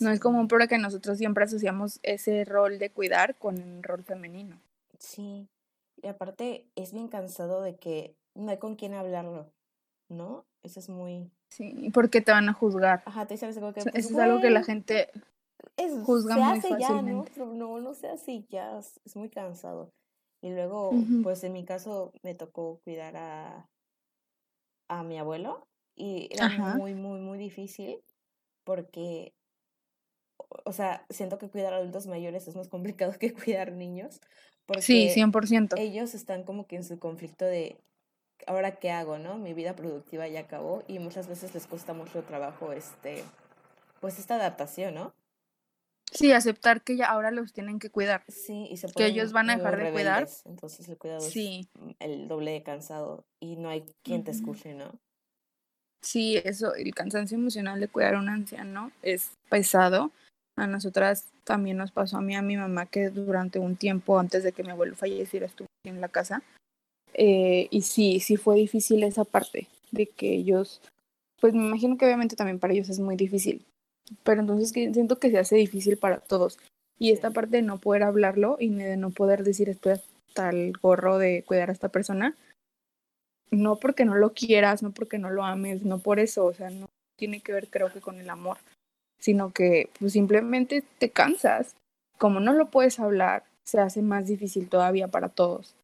[0.01, 4.61] No es común porque nosotros siempre asociamos ese rol de cuidar con el rol femenino.
[4.99, 5.49] Sí,
[6.03, 9.51] y aparte es bien cansado de que no hay con quién hablarlo,
[10.09, 10.45] ¿no?
[10.63, 11.31] Eso es muy...
[11.51, 13.03] Sí, porque te van a juzgar.
[13.07, 13.81] Ajá, te sabes algo que...
[13.81, 15.11] Eso pues, es algo que la gente
[16.05, 17.33] juzga muy fácilmente.
[17.37, 17.55] Ya, ¿no?
[17.55, 19.93] no, no sé así, ya es muy cansado.
[20.43, 23.67] Y luego, pues en mi caso me tocó cuidar a,
[24.89, 28.03] a mi abuelo y era muy, muy, muy difícil
[28.65, 29.33] porque
[30.65, 34.21] o sea, siento que cuidar adultos mayores es más complicado que cuidar niños.
[34.67, 35.75] Porque sí, 100%.
[35.79, 37.77] Ellos están como que en su conflicto de,
[38.47, 39.37] ahora qué hago, ¿no?
[39.37, 43.23] Mi vida productiva ya acabó y muchas veces les cuesta mucho trabajo, este,
[44.01, 45.15] pues esta adaptación, ¿no?
[46.11, 48.23] Sí, aceptar que ya ahora los tienen que cuidar.
[48.29, 50.29] Sí, y se Que ellos van a dejar de cuidar.
[50.45, 51.69] Entonces el cuidado sí.
[51.75, 54.93] es el doble de cansado y no hay quien te escuche, ¿no?
[56.01, 60.13] Sí, eso, el cansancio emocional de cuidar a un anciano es pesado
[60.57, 64.43] a nosotras también nos pasó a mí, a mi mamá, que durante un tiempo antes
[64.43, 66.43] de que mi abuelo falleciera estuvo en la casa.
[67.13, 70.81] Eh, y sí, sí fue difícil esa parte de que ellos,
[71.41, 73.65] pues me imagino que obviamente también para ellos es muy difícil,
[74.25, 76.59] pero entonces siento que se hace difícil para todos.
[76.99, 80.73] Y esta parte de no poder hablarlo y de no poder decir estoy hasta el
[80.73, 82.37] gorro de cuidar a esta persona,
[83.51, 86.71] no porque no lo quieras, no porque no lo ames, no por eso, o sea,
[86.71, 86.87] no
[87.17, 88.59] tiene que ver creo que con el amor,
[89.25, 91.75] sino que pues simplemente te cansas.
[92.19, 95.75] Como no lo puedes hablar, se hace más difícil todavía para todos.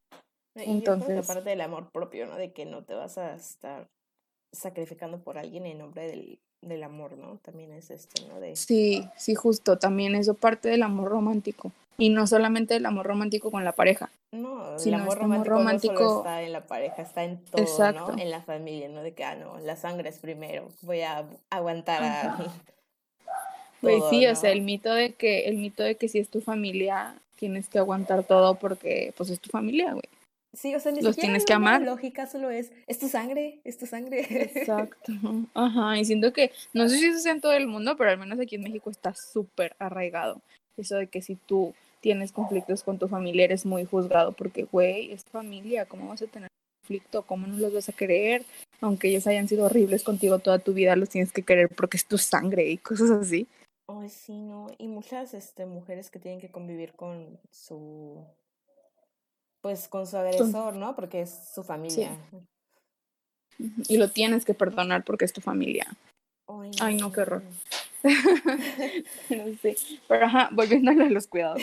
[0.55, 2.37] Entonces, aparte parte del amor propio, ¿no?
[2.37, 3.87] De que no te vas a estar
[4.53, 7.38] sacrificando por alguien en nombre del, del amor, ¿no?
[7.38, 8.40] También es esto, ¿no?
[8.40, 8.57] De...
[8.57, 11.72] Sí, sí, justo, también eso parte del amor romántico.
[11.96, 14.11] Y no solamente el amor romántico con la pareja.
[14.33, 17.92] No, el amor este romántico, romántico, no solo está en la pareja, está en todo,
[17.92, 18.18] ¿no?
[18.18, 19.03] En la familia, ¿no?
[19.03, 22.38] De que, ah, no, la sangre es primero, voy a aguantar a,
[23.81, 26.40] pues sí, o sea, el mito de que, el mito de que si es tu
[26.40, 30.05] familia, tienes que aguantar todo porque pues es tu familia, güey.
[30.53, 31.81] Sí, o sea, ni los tienes que amar.
[31.83, 34.21] Lógica solo es, es tu sangre, es tu sangre.
[34.31, 35.12] Exacto.
[35.55, 38.19] Ajá, y siento que, no sé si eso sea en todo el mundo, pero al
[38.19, 40.40] menos aquí en México está súper arraigado.
[40.77, 45.12] Eso de que si tú tienes conflictos con tu familia eres muy juzgado porque, güey,
[45.12, 46.49] es tu familia, ¿cómo vas a tener
[46.83, 47.23] conflicto?
[47.23, 48.45] ¿Cómo no los vas a querer?
[48.81, 52.07] Aunque ellos hayan sido horribles contigo toda tu vida, los tienes que querer porque es
[52.07, 53.47] tu sangre y cosas así.
[53.98, 54.68] Ay, sí, no.
[54.79, 58.24] Y muchas este, mujeres que tienen que convivir con su.
[59.61, 60.94] Pues con su agresor, ¿no?
[60.94, 62.16] Porque es su familia.
[63.88, 65.87] Y lo tienes que perdonar porque es tu familia.
[66.81, 67.42] Ay, no, qué horror.
[69.31, 69.76] no sé.
[70.09, 71.62] Pero ajá, volviendo a los cuidados.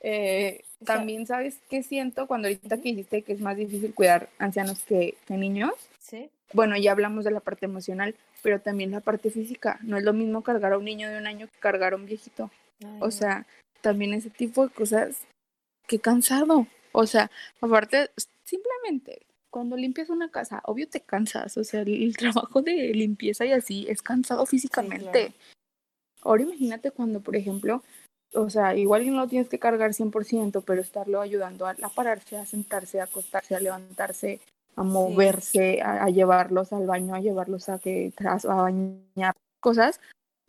[0.00, 4.82] Eh, también, ¿sabes qué siento cuando ahorita que dijiste que es más difícil cuidar ancianos
[4.82, 5.72] que, que niños?
[5.98, 6.30] Sí.
[6.52, 9.78] Bueno, ya hablamos de la parte emocional, pero también la parte física.
[9.82, 12.06] No es lo mismo cargar a un niño de un año que cargar a un
[12.06, 12.50] viejito.
[13.00, 13.46] o sea,
[13.80, 15.22] también ese tipo de cosas,
[15.86, 16.66] qué cansado.
[16.92, 18.10] O sea, aparte,
[18.44, 21.56] simplemente cuando limpias una casa, obvio te cansas.
[21.56, 25.34] O sea, el, trabajo de limpieza y así es cansado físicamente.
[26.22, 27.82] Ahora imagínate cuando, por ejemplo,
[28.34, 32.46] o sea, igual no lo tienes que cargar 100%, pero estarlo ayudando a, pararse, a
[32.46, 34.40] sentarse, a acostarse, a levantarse,
[34.76, 40.00] a moverse, a, llevarlos al baño, a llevarlos a que a bañar, cosas,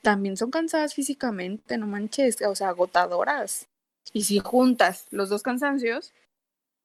[0.01, 3.67] también son cansadas físicamente, no manches, o sea, agotadoras.
[4.13, 6.13] Y si juntas los dos cansancios.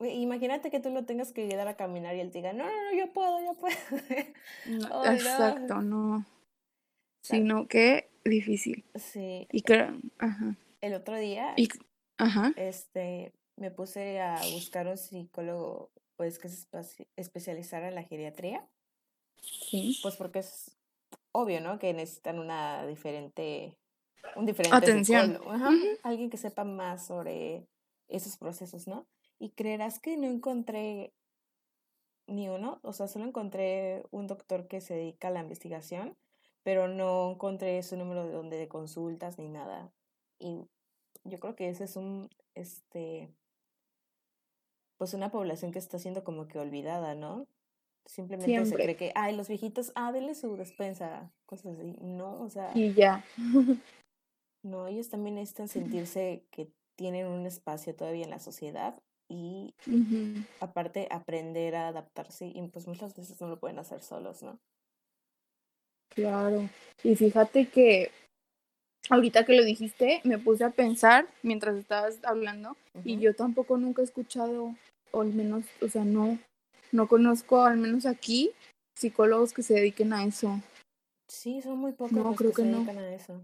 [0.00, 2.70] Imagínate que tú lo tengas que llegar a caminar y él te diga, no, no,
[2.70, 3.76] no, yo puedo, yo puedo.
[5.12, 6.26] exacto, no.
[7.22, 8.84] Sino que difícil.
[8.94, 9.48] Sí.
[9.50, 11.54] Y que, ajá el otro día
[12.56, 16.66] este me puse a buscar un psicólogo pues que se
[17.16, 18.68] especializara en la geriatría.
[19.42, 19.98] Sí.
[20.02, 20.76] Pues porque es
[21.32, 21.78] obvio, ¿no?
[21.78, 23.76] Que necesitan una diferente
[24.34, 25.40] un diferente atención.
[26.02, 27.68] Alguien que sepa más sobre
[28.08, 29.06] esos procesos, ¿no?
[29.38, 31.12] Y creerás que no encontré
[32.26, 36.16] ni uno, o sea, solo encontré un doctor que se dedica a la investigación,
[36.64, 39.92] pero no encontré su número de donde de consultas ni nada.
[40.38, 40.66] Y
[41.24, 43.30] yo creo que ese es un, este,
[44.98, 47.46] pues una población que está siendo como que olvidada, ¿no?
[48.06, 51.96] Simplemente se cree que, ay, los viejitos, ah, denle su despensa, cosas así.
[52.00, 52.70] No, o sea.
[52.74, 53.24] Y ya.
[54.62, 59.74] no, ellos también necesitan sentirse que tienen un espacio todavía en la sociedad y
[60.60, 64.58] aparte aprender a adaptarse y pues muchas veces no lo pueden hacer solos, ¿no?
[66.10, 66.68] Claro.
[67.02, 68.10] Y fíjate que
[69.10, 74.02] ahorita que lo dijiste, me puse a pensar mientras estabas hablando y yo tampoco nunca
[74.02, 74.74] he escuchado,
[75.12, 76.38] o al menos, o sea, no,
[76.92, 78.52] no conozco, al menos aquí,
[78.96, 80.60] psicólogos que se dediquen a eso.
[81.28, 83.40] Sí, son muy pocos los que, se dedican a eso.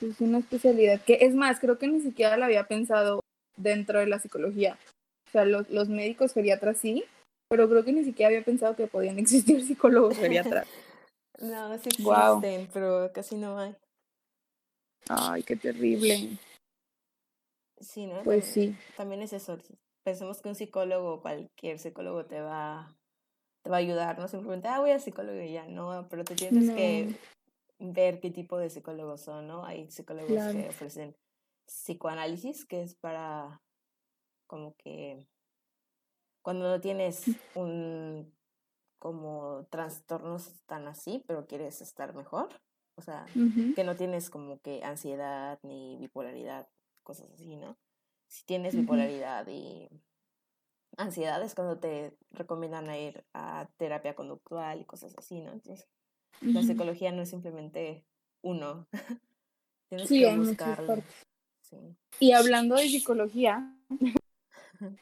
[0.00, 3.20] Es una especialidad que, es más, creo que ni siquiera la había pensado
[3.56, 4.78] dentro de la psicología.
[5.28, 7.04] O sea, los, los médicos geriatras sí,
[7.48, 10.66] pero creo que ni siquiera había pensado que podían existir psicólogos geriatras.
[11.40, 13.74] no, sí existen, pero casi no hay.
[15.08, 16.38] Ay, qué terrible.
[17.78, 18.22] Sí, ¿no?
[18.22, 18.76] Pues sí.
[18.96, 19.58] También es eso.
[20.02, 22.96] Pensemos que un psicólogo, cualquier psicólogo te va,
[23.62, 26.36] te va a ayudar, no simplemente, ah, voy al psicólogo y ya, no, pero te
[26.36, 27.18] tienes que
[27.78, 29.64] ver qué tipo de psicólogos son, ¿no?
[29.64, 31.16] Hay psicólogos que ofrecen
[31.66, 33.60] psicoanálisis, que es para
[34.46, 35.26] como que
[36.42, 38.32] cuando no tienes un
[39.00, 42.48] como trastornos tan así, pero quieres estar mejor.
[42.96, 43.26] O sea,
[43.74, 46.66] que no tienes como que ansiedad ni bipolaridad,
[47.02, 47.76] cosas así, ¿no?
[48.26, 49.88] Si tienes bipolaridad y
[50.96, 55.52] ansiedad es cuando te recomiendan ir a terapia conductual y cosas así, ¿no?
[55.52, 55.86] Entonces,
[56.40, 58.06] la psicología no es simplemente
[58.42, 58.86] uno.
[59.90, 61.02] tienes que buscarlo.
[61.60, 61.76] Sí.
[62.18, 63.76] Y hablando de psicología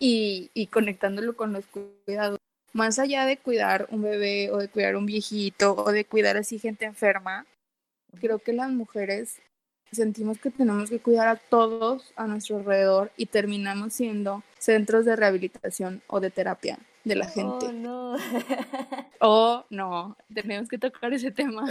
[0.01, 2.39] y, y conectándolo con los cuidados,
[2.73, 6.59] más allá de cuidar un bebé o de cuidar un viejito o de cuidar así
[6.59, 7.47] gente enferma,
[8.15, 9.41] creo que las mujeres
[9.95, 15.17] sentimos que tenemos que cuidar a todos a nuestro alrededor y terminamos siendo centros de
[15.17, 17.67] rehabilitación o de terapia de la gente.
[17.67, 18.17] Oh, no.
[19.21, 21.71] oh, no, tenemos que tocar ese tema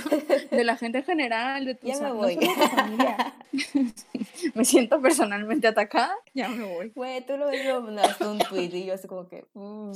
[0.51, 2.37] de la gente en general, de tu ya me voy.
[2.75, 3.33] familia.
[4.53, 6.91] me siento personalmente atacada, ya me voy.
[6.95, 9.45] Güey, tú lo ves, mandaste un tweet y yo así como que...
[9.53, 9.91] Mm.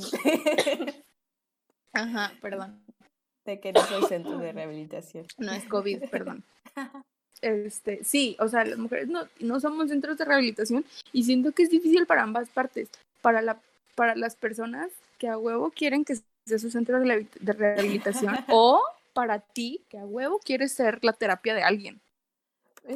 [1.92, 2.82] Aja, perdón
[3.56, 5.26] que no soy centro de rehabilitación.
[5.38, 6.44] No es COVID, perdón.
[7.40, 11.62] Este, sí, o sea, las mujeres no, no somos centros de rehabilitación y siento que
[11.62, 12.88] es difícil para ambas partes.
[13.22, 13.60] Para, la,
[13.94, 19.38] para las personas que a huevo quieren que sea su centro de rehabilitación o para
[19.38, 22.00] ti que a huevo quieres ser la terapia de alguien.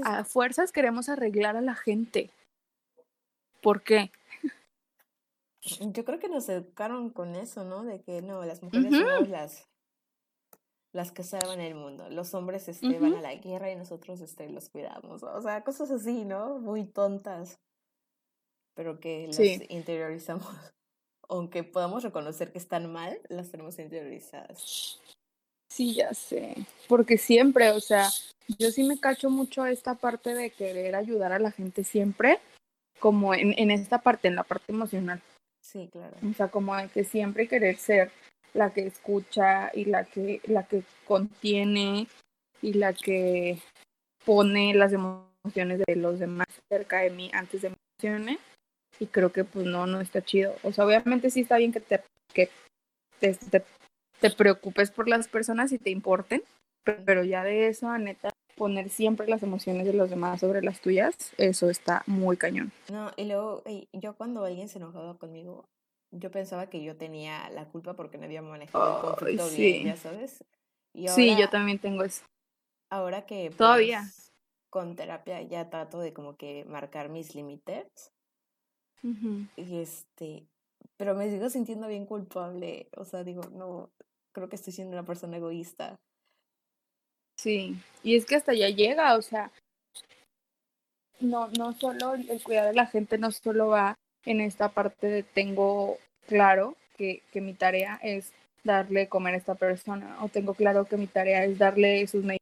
[0.05, 2.31] A fuerzas queremos arreglar a la gente.
[3.61, 4.11] ¿Por qué?
[5.63, 7.85] Yo creo que nos educaron con eso, ¿no?
[7.85, 9.67] De que no, las mujeres somos las
[10.93, 12.09] las que salvan el mundo.
[12.11, 15.23] Los hombres este, van a la guerra y nosotros este, los cuidamos.
[15.23, 16.59] O sea, cosas así, ¿no?
[16.59, 17.59] Muy tontas,
[18.75, 20.47] pero que las interiorizamos.
[21.29, 25.01] Aunque podamos reconocer que están mal, las tenemos interiorizadas.
[25.71, 26.55] Sí, ya sé.
[26.89, 28.11] Porque siempre, o sea,
[28.59, 32.39] yo sí me cacho mucho esta parte de querer ayudar a la gente siempre,
[33.01, 35.23] como en, en esta parte, en la parte emocional.
[35.63, 36.17] Sí, claro.
[36.29, 38.13] O sea, como de que siempre querer ser
[38.55, 42.07] la que escucha y la que, la que contiene
[42.61, 43.59] y la que
[44.25, 48.39] pone las emociones de los demás cerca de mí antes de emociones.
[49.01, 50.55] Y creo que pues no, no está chido.
[50.63, 52.01] O sea, obviamente sí está bien que te,
[52.33, 52.51] que
[53.19, 53.35] te,
[54.21, 56.43] te, preocupes por las personas y te importen,
[57.05, 60.81] pero ya de eso a neta poner siempre las emociones de los demás sobre las
[60.81, 62.71] tuyas, eso está muy cañón.
[62.91, 65.65] No, y luego yo cuando alguien se enojaba conmigo,
[66.13, 69.97] yo pensaba que yo tenía la culpa porque no había manejado el conflicto bien, ya
[69.97, 70.45] sabes.
[71.09, 72.25] sí, yo también tengo eso.
[72.91, 74.33] Ahora que todavía pues,
[74.69, 78.13] con terapia ya trato de como que marcar mis límites.
[79.57, 80.47] Y este,
[80.97, 82.89] pero me sigo sintiendo bien culpable.
[82.97, 83.91] O sea, digo, no,
[84.33, 85.99] creo que estoy siendo una persona egoísta.
[87.37, 89.51] Sí, y es que hasta ya llega, o sea,
[91.19, 95.23] no, no solo el cuidar de la gente no solo va en esta parte de
[95.23, 98.33] tengo claro que, que mi tarea es
[98.65, 102.39] darle comer a esta persona, o tengo claro que mi tarea es darle sus medidas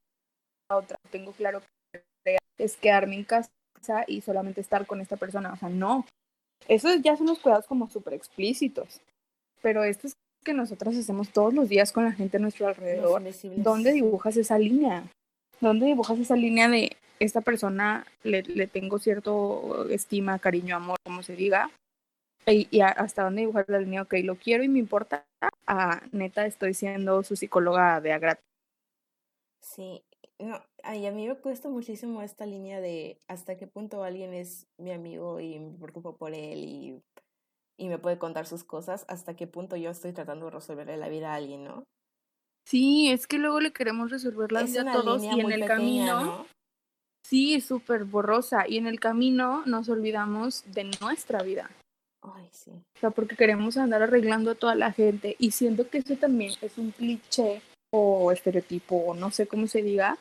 [0.69, 3.51] a otra, tengo claro que mi tarea es quedarme en casa
[4.07, 6.07] y solamente estar con esta persona, o sea, no.
[6.69, 9.01] Eso ya son los cuidados como súper explícitos,
[9.63, 10.15] pero esto es
[10.45, 13.23] que nosotros hacemos todos los días con la gente a nuestro alrededor.
[13.57, 15.05] ¿Dónde dibujas esa línea?
[15.61, 21.23] ¿Dónde dibujas esa línea de esta persona le, le tengo cierto estima, cariño, amor, como
[21.23, 21.71] se diga?
[22.47, 25.27] Y, hasta dónde dibujar la línea, ok, lo quiero y me importa.
[25.67, 28.41] Ah, neta, estoy siendo su psicóloga de agrado.
[29.61, 30.03] Sí,
[30.39, 34.67] no, ay, a mí me cuesta muchísimo esta línea de hasta qué punto alguien es
[34.79, 37.03] mi amigo y me preocupo por él y,
[37.77, 41.11] y me puede contar sus cosas, hasta qué punto yo estoy tratando de resolverle la
[41.11, 41.85] vida a alguien, ¿no?
[42.65, 46.47] Sí, es que luego le queremos resolver la vida a todos y en el camino.
[47.31, 48.67] Sí, súper borrosa.
[48.67, 51.71] Y en el camino nos olvidamos de nuestra vida.
[52.23, 52.73] Ay, sí.
[52.73, 55.37] O sea, porque queremos andar arreglando a toda la gente.
[55.39, 57.63] Y siento que eso también es un cliché
[57.93, 60.19] o estereotipo o no sé cómo se diga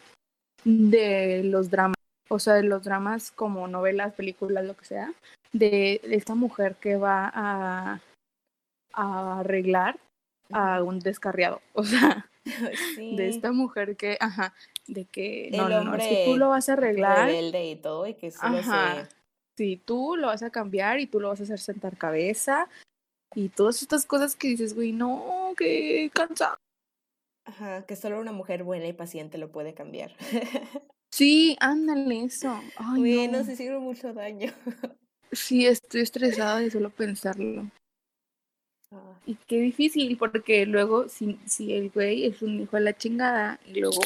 [0.63, 1.97] de los dramas,
[2.29, 5.11] o sea, de los dramas como novelas, películas, lo que sea,
[5.51, 8.01] de, esta mujer que va a,
[8.93, 9.99] a arreglar
[10.51, 12.29] a un descarriado, o sea,
[12.97, 14.53] de esta mujer que, ajá,
[14.93, 17.29] de que no, no, no, es que tú lo vas a arreglar.
[17.29, 19.07] Y todo, y que ajá,
[19.57, 22.69] Sí, tú lo vas a cambiar y tú lo vas a hacer sentar cabeza
[23.35, 26.57] y todas estas cosas que dices, güey, no, qué cansado.
[27.45, 30.15] Ajá, que solo una mujer buena y paciente lo puede cambiar.
[31.11, 32.57] sí, ándale eso.
[32.77, 33.43] Ay, Güey, no.
[33.43, 34.51] se sirve mucho daño.
[35.31, 37.69] sí, estoy estresada de solo pensarlo.
[38.91, 39.19] Ah.
[39.25, 43.59] Y qué difícil, porque luego si, si el güey es un hijo de la chingada
[43.65, 44.01] y luego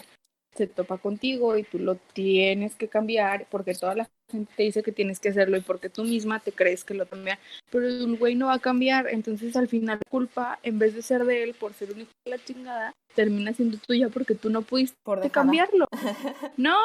[0.56, 4.84] se topa contigo y tú lo tienes que cambiar porque toda la gente te dice
[4.84, 7.39] que tienes que hacerlo y porque tú misma te crees que lo cambia,
[7.72, 11.01] pero el güey no va a cambiar, entonces al final la culpa, en vez de
[11.01, 14.49] ser de él por ser un hijo de la chingada, termina siendo tuya porque tú
[14.49, 15.88] no pudiste por cambiarlo.
[16.58, 16.78] no,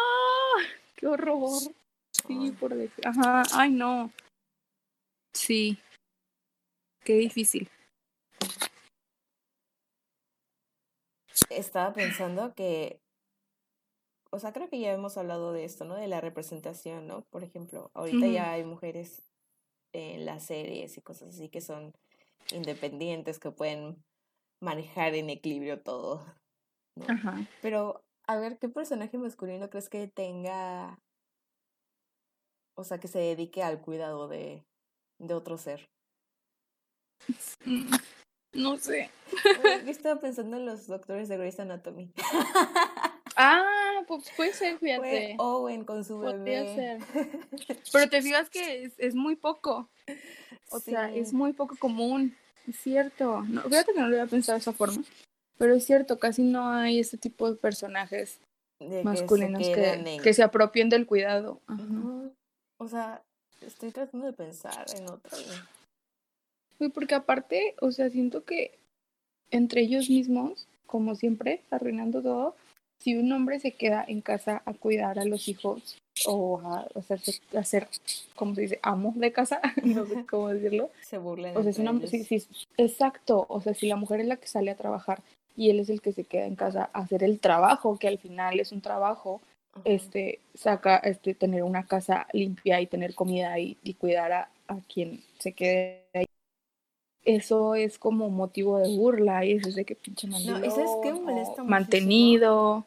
[0.97, 1.61] qué horror.
[2.27, 4.11] Sí, por decir, ajá, ay no.
[5.35, 5.79] Sí.
[7.05, 7.69] Qué difícil.
[11.49, 12.99] Estaba pensando que
[14.31, 15.95] o sea, creo que ya hemos hablado de esto, ¿no?
[15.95, 17.23] De la representación, ¿no?
[17.31, 19.23] Por ejemplo, ahorita ya hay mujeres
[19.93, 21.95] en las series y cosas así que son
[22.53, 24.05] independientes, que pueden
[24.61, 26.25] manejar en equilibrio todo.
[27.07, 27.47] Ajá.
[27.63, 30.99] Pero, a ver, ¿qué personaje masculino crees que tenga,
[32.75, 34.65] o sea, que se dedique al cuidado de,
[35.19, 35.89] de otro ser?
[38.55, 39.11] No sé.
[39.85, 42.11] Yo estaba pensando en los doctores de Grey's Anatomy.
[43.37, 43.78] Ah,
[44.09, 45.37] pues puede ser, fíjate.
[45.39, 46.75] Owen con su bebé.
[46.75, 47.01] Ser.
[47.93, 49.89] Pero te fijas que es, es muy poco.
[50.71, 52.35] O sea, es muy poco común.
[52.67, 53.43] Es cierto.
[53.43, 55.03] No, fíjate que no lo había pensado de esa forma.
[55.59, 58.41] Pero es cierto, casi no hay este tipo de personajes
[59.03, 61.61] masculinos que, que, se apropien del cuidado.
[62.79, 63.23] O sea,
[63.61, 65.37] estoy tratando de pensar en otro.
[66.79, 68.79] Uy, porque aparte, o sea, siento que
[69.51, 72.57] entre ellos mismos, como siempre, arruinando todo,
[72.99, 77.41] si un hombre se queda en casa a cuidar a los hijos o a hacerse,
[77.57, 77.89] hacer,
[78.35, 78.81] ¿cómo se dice?
[78.83, 80.91] Amo de casa, no sé cómo decirlo.
[81.03, 81.57] Se burlen.
[81.57, 82.47] O sea, si una, sí, sí,
[82.77, 85.23] exacto, o sea, si la mujer es la que sale a trabajar
[85.57, 88.19] y él es el que se queda en casa a hacer el trabajo, que al
[88.19, 89.41] final es un trabajo,
[89.85, 94.81] este, saca, este, tener una casa limpia y tener comida y, y cuidar a, a
[94.93, 96.27] quien se quede ahí
[97.29, 100.81] eso es como motivo de burla y eso es de que pinche mandilón, no, eso
[100.81, 102.87] es que molesta mantenido.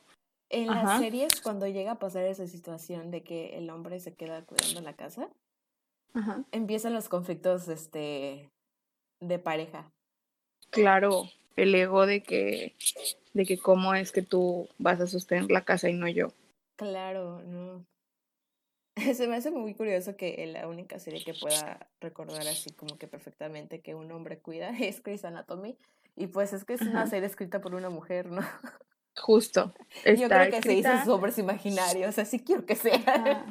[0.50, 4.42] En las series, cuando llega a pasar esa situación de que el hombre se queda
[4.42, 5.30] cuidando la casa,
[6.52, 8.50] empiezan los conflictos este,
[9.22, 9.92] de pareja.
[10.72, 12.76] Claro, el ego de que,
[13.34, 16.34] de que cómo es que tú vas a sostener la casa y no yo.
[16.78, 17.86] Claro, no.
[19.16, 23.08] Se me hace muy curioso que la única serie que pueda recordar así como que
[23.08, 25.78] perfectamente que un hombre cuida es Chris Anatomy.
[26.16, 28.42] Y pues es que es una serie escrita por una mujer, ¿no?
[29.18, 29.74] Justo.
[30.06, 33.46] Yo creo que se hizo hombres imaginarios, así quiero que sea.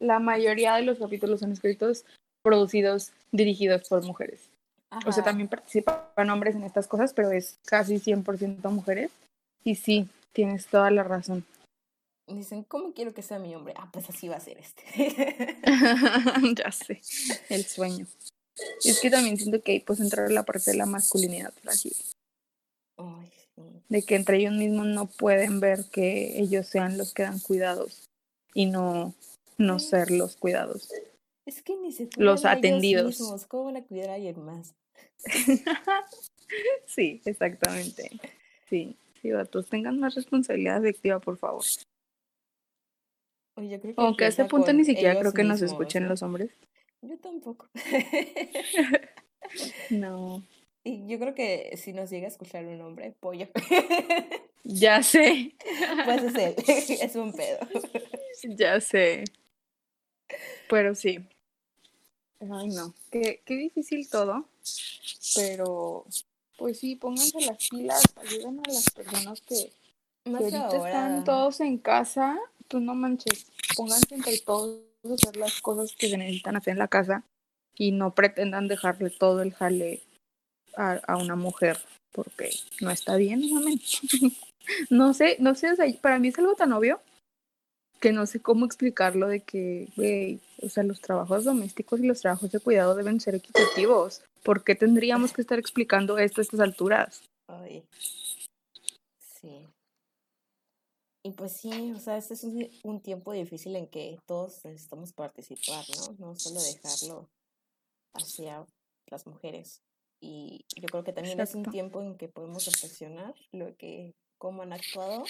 [0.00, 2.04] La mayoría de los capítulos son escritos,
[2.42, 4.50] producidos, dirigidos por mujeres.
[5.06, 9.12] O sea, también participan hombres en estas cosas, pero es casi 100% mujeres.
[9.62, 11.44] Y sí, tienes toda la razón.
[12.30, 13.74] Dicen, ¿cómo quiero que sea mi hombre?
[13.76, 14.84] Ah, pues así va a ser este.
[16.56, 17.00] ya sé,
[17.48, 18.06] el sueño.
[18.84, 21.94] Es que también siento que ahí pues entrar la parte de la masculinidad frágil.
[23.88, 28.08] De que entre ellos mismos no pueden ver que ellos sean los que dan cuidados
[28.54, 29.14] y no,
[29.58, 30.90] no ser los cuidados.
[31.46, 33.46] Es que ni se los atendidos.
[33.48, 34.74] ¿Cómo van a cuidar a alguien más?
[36.86, 38.10] sí, exactamente.
[38.68, 41.64] Sí, sí, vatos, tengan más responsabilidad afectiva, por favor.
[43.60, 46.50] Oye, creo que Aunque a este punto ni siquiera creo que nos escuchen los hombres.
[47.02, 47.68] Yo tampoco.
[49.90, 50.42] no.
[50.82, 53.48] Y yo creo que si nos llega a escuchar un hombre, pollo.
[54.64, 55.54] ya sé.
[56.04, 56.54] Pues es él,
[57.02, 57.58] es un pedo.
[58.44, 59.24] ya sé.
[60.68, 61.18] Pero sí.
[62.40, 62.94] Ay, no.
[63.10, 64.48] Qué, qué difícil todo.
[65.34, 66.06] Pero,
[66.56, 69.70] pues sí, pónganse las pilas, ayuden a las personas que,
[70.24, 72.38] que ahorita están todos en casa.
[72.68, 76.78] Tú no manches, pónganse entre todos a hacer las cosas que se necesitan hacer en
[76.78, 77.24] la casa
[77.76, 80.02] y no pretendan dejarle todo el jale
[80.76, 81.78] a, a una mujer
[82.12, 82.50] porque
[82.80, 83.42] no está bien,
[84.90, 87.00] no sé, no sé, o sea, para mí es algo tan obvio
[88.00, 92.20] que no sé cómo explicarlo de que, güey, o sea, los trabajos domésticos y los
[92.20, 94.22] trabajos de cuidado deben ser equitativos.
[94.42, 97.22] ¿Por qué tendríamos que estar explicando esto a estas alturas?
[97.46, 97.82] Ay.
[99.40, 99.66] Sí.
[101.30, 105.12] Y pues sí, o sea, este es un, un, tiempo difícil en que todos necesitamos
[105.12, 106.16] participar, ¿no?
[106.18, 107.30] No solo dejarlo
[108.14, 108.66] hacia
[109.06, 109.80] las mujeres.
[110.20, 114.62] Y yo creo que también es un tiempo en que podemos reflexionar lo que, cómo
[114.62, 115.22] han actuado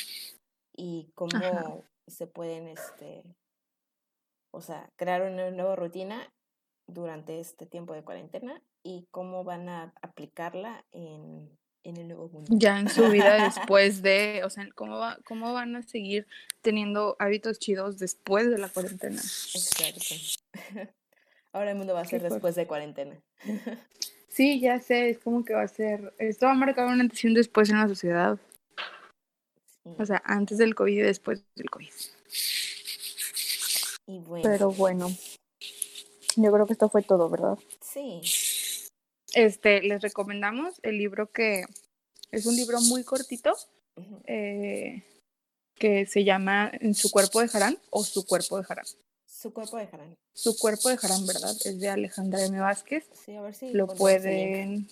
[0.75, 3.23] y cómo se pueden, este,
[4.55, 6.33] o sea, crear una nueva rutina
[6.87, 12.51] durante este tiempo de cuarentena y cómo van a aplicarla en, en el nuevo mundo.
[12.51, 16.27] Ya en su vida después de, o sea, cómo, va, cómo van a seguir
[16.63, 19.21] teniendo hábitos chidos después de la cuarentena.
[19.21, 20.15] Exacto.
[21.53, 23.17] Ahora el mundo va a ser después de cuarentena.
[24.33, 27.21] Sí, ya sé, es como que va a ser, esto va a marcar una antes
[27.35, 28.39] después en la sociedad.
[29.99, 31.91] O sea, antes del COVID y después del COVID.
[34.43, 35.11] Pero bueno,
[36.37, 37.59] yo creo que esto fue todo, ¿verdad?
[37.81, 38.21] Sí.
[39.35, 41.65] Este, les recomendamos el libro que
[42.31, 43.55] es un libro muy cortito,
[44.25, 45.03] eh,
[45.75, 48.85] que se llama En su cuerpo dejarán o Su cuerpo dejarán.
[49.27, 50.17] Su cuerpo dejarán.
[50.35, 51.57] Su cuerpo dejarán, ¿verdad?
[51.65, 52.61] Es de Alejandra M.
[52.61, 53.09] Vázquez.
[53.25, 54.89] Sí, a ver si lo pueden.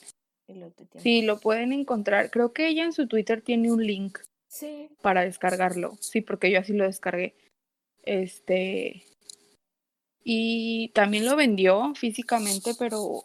[1.03, 2.31] Sí, lo pueden encontrar.
[2.31, 4.19] Creo que ella en su Twitter tiene un link.
[4.49, 4.89] Sí.
[5.03, 5.99] Para descargarlo.
[6.01, 7.35] Sí, porque yo así lo descargué.
[8.05, 9.05] Este.
[10.25, 13.25] Y también lo vendió físicamente, pero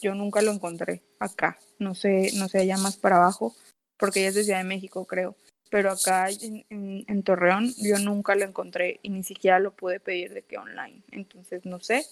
[0.00, 1.58] yo nunca lo encontré acá.
[1.78, 3.54] No sé, no sé, allá más para abajo,
[3.98, 5.36] porque ella es de Ciudad de México, creo
[5.70, 10.32] pero acá en, en, Torreón yo nunca lo encontré y ni siquiera lo pude pedir
[10.32, 12.06] de que online, entonces no sé,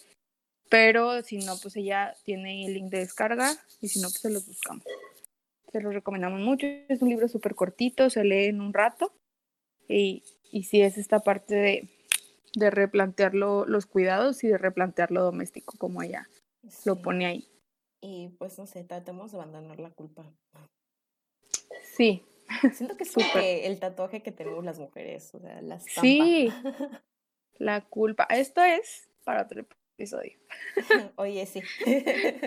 [0.69, 4.31] pero si no, pues ella tiene el link de descarga y si no, pues se
[4.31, 4.85] los buscamos.
[5.71, 9.13] Se los recomendamos mucho, es un libro súper cortito, se lee en un rato
[9.89, 11.89] y, y sí es esta parte de,
[12.55, 16.29] de replantear los cuidados y de replantear lo doméstico como ella
[16.85, 17.49] lo pone ahí.
[18.07, 20.31] Y pues no sé, tratemos de abandonar la culpa.
[21.97, 22.23] Sí,
[22.75, 23.17] Siento que es
[23.65, 26.51] el tatuaje que tenemos las mujeres, o sea, la Sí,
[27.59, 28.25] la culpa.
[28.25, 29.65] Esto es para otro
[29.97, 30.33] episodio.
[31.17, 31.63] Oye, sí.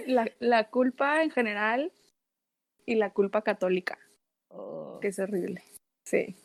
[0.06, 1.92] La, la culpa en general
[2.86, 3.98] y la culpa católica,
[4.50, 5.00] oh.
[5.02, 5.64] que es horrible.
[6.06, 6.36] Sí.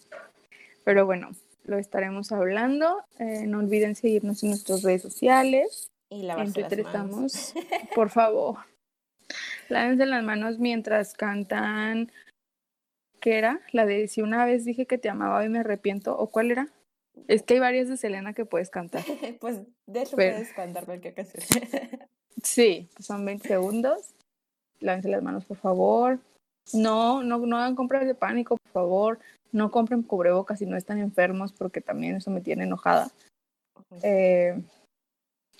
[0.84, 1.32] Pero bueno,
[1.64, 3.04] lo estaremos hablando.
[3.18, 5.90] Eh, no olviden seguirnos en nuestras redes sociales.
[6.08, 7.54] Y en Twitter estamos.
[7.94, 8.71] Por favor.
[9.68, 12.10] Lávense las manos mientras cantan
[13.22, 13.60] ¿Qué era?
[13.70, 16.68] La de si una vez dije que te amaba y me arrepiento, ¿o cuál era?
[17.28, 19.04] Es que hay varias de Selena que puedes cantar.
[19.40, 21.44] pues de hecho puedes cantar cualquier canción.
[22.42, 24.14] sí, son 20 segundos.
[24.80, 26.18] Lávense las manos, por favor.
[26.72, 29.18] No, no, no hagan compras de pánico, por favor.
[29.52, 33.08] no compren cubrebocas si no están enfermos, porque también eso me tiene enojada.
[34.02, 34.60] Eh,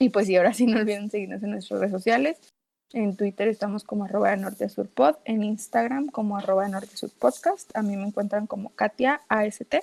[0.01, 2.52] y pues sí, ahora sí no olviden seguirnos en nuestras redes sociales.
[2.95, 6.95] En Twitter estamos como arroba de norte sur pod, en Instagram como arroba de norte
[6.95, 7.75] sur podcast.
[7.75, 9.77] A mí me encuentran como Katia AST.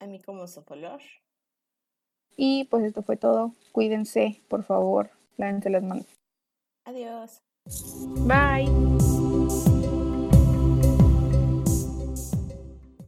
[0.00, 1.00] A mí como Sopolor.
[2.36, 3.54] Y pues esto fue todo.
[3.72, 5.10] Cuídense, por favor.
[5.36, 6.06] Lávense las manos.
[6.86, 7.38] Adiós.
[8.26, 9.19] Bye.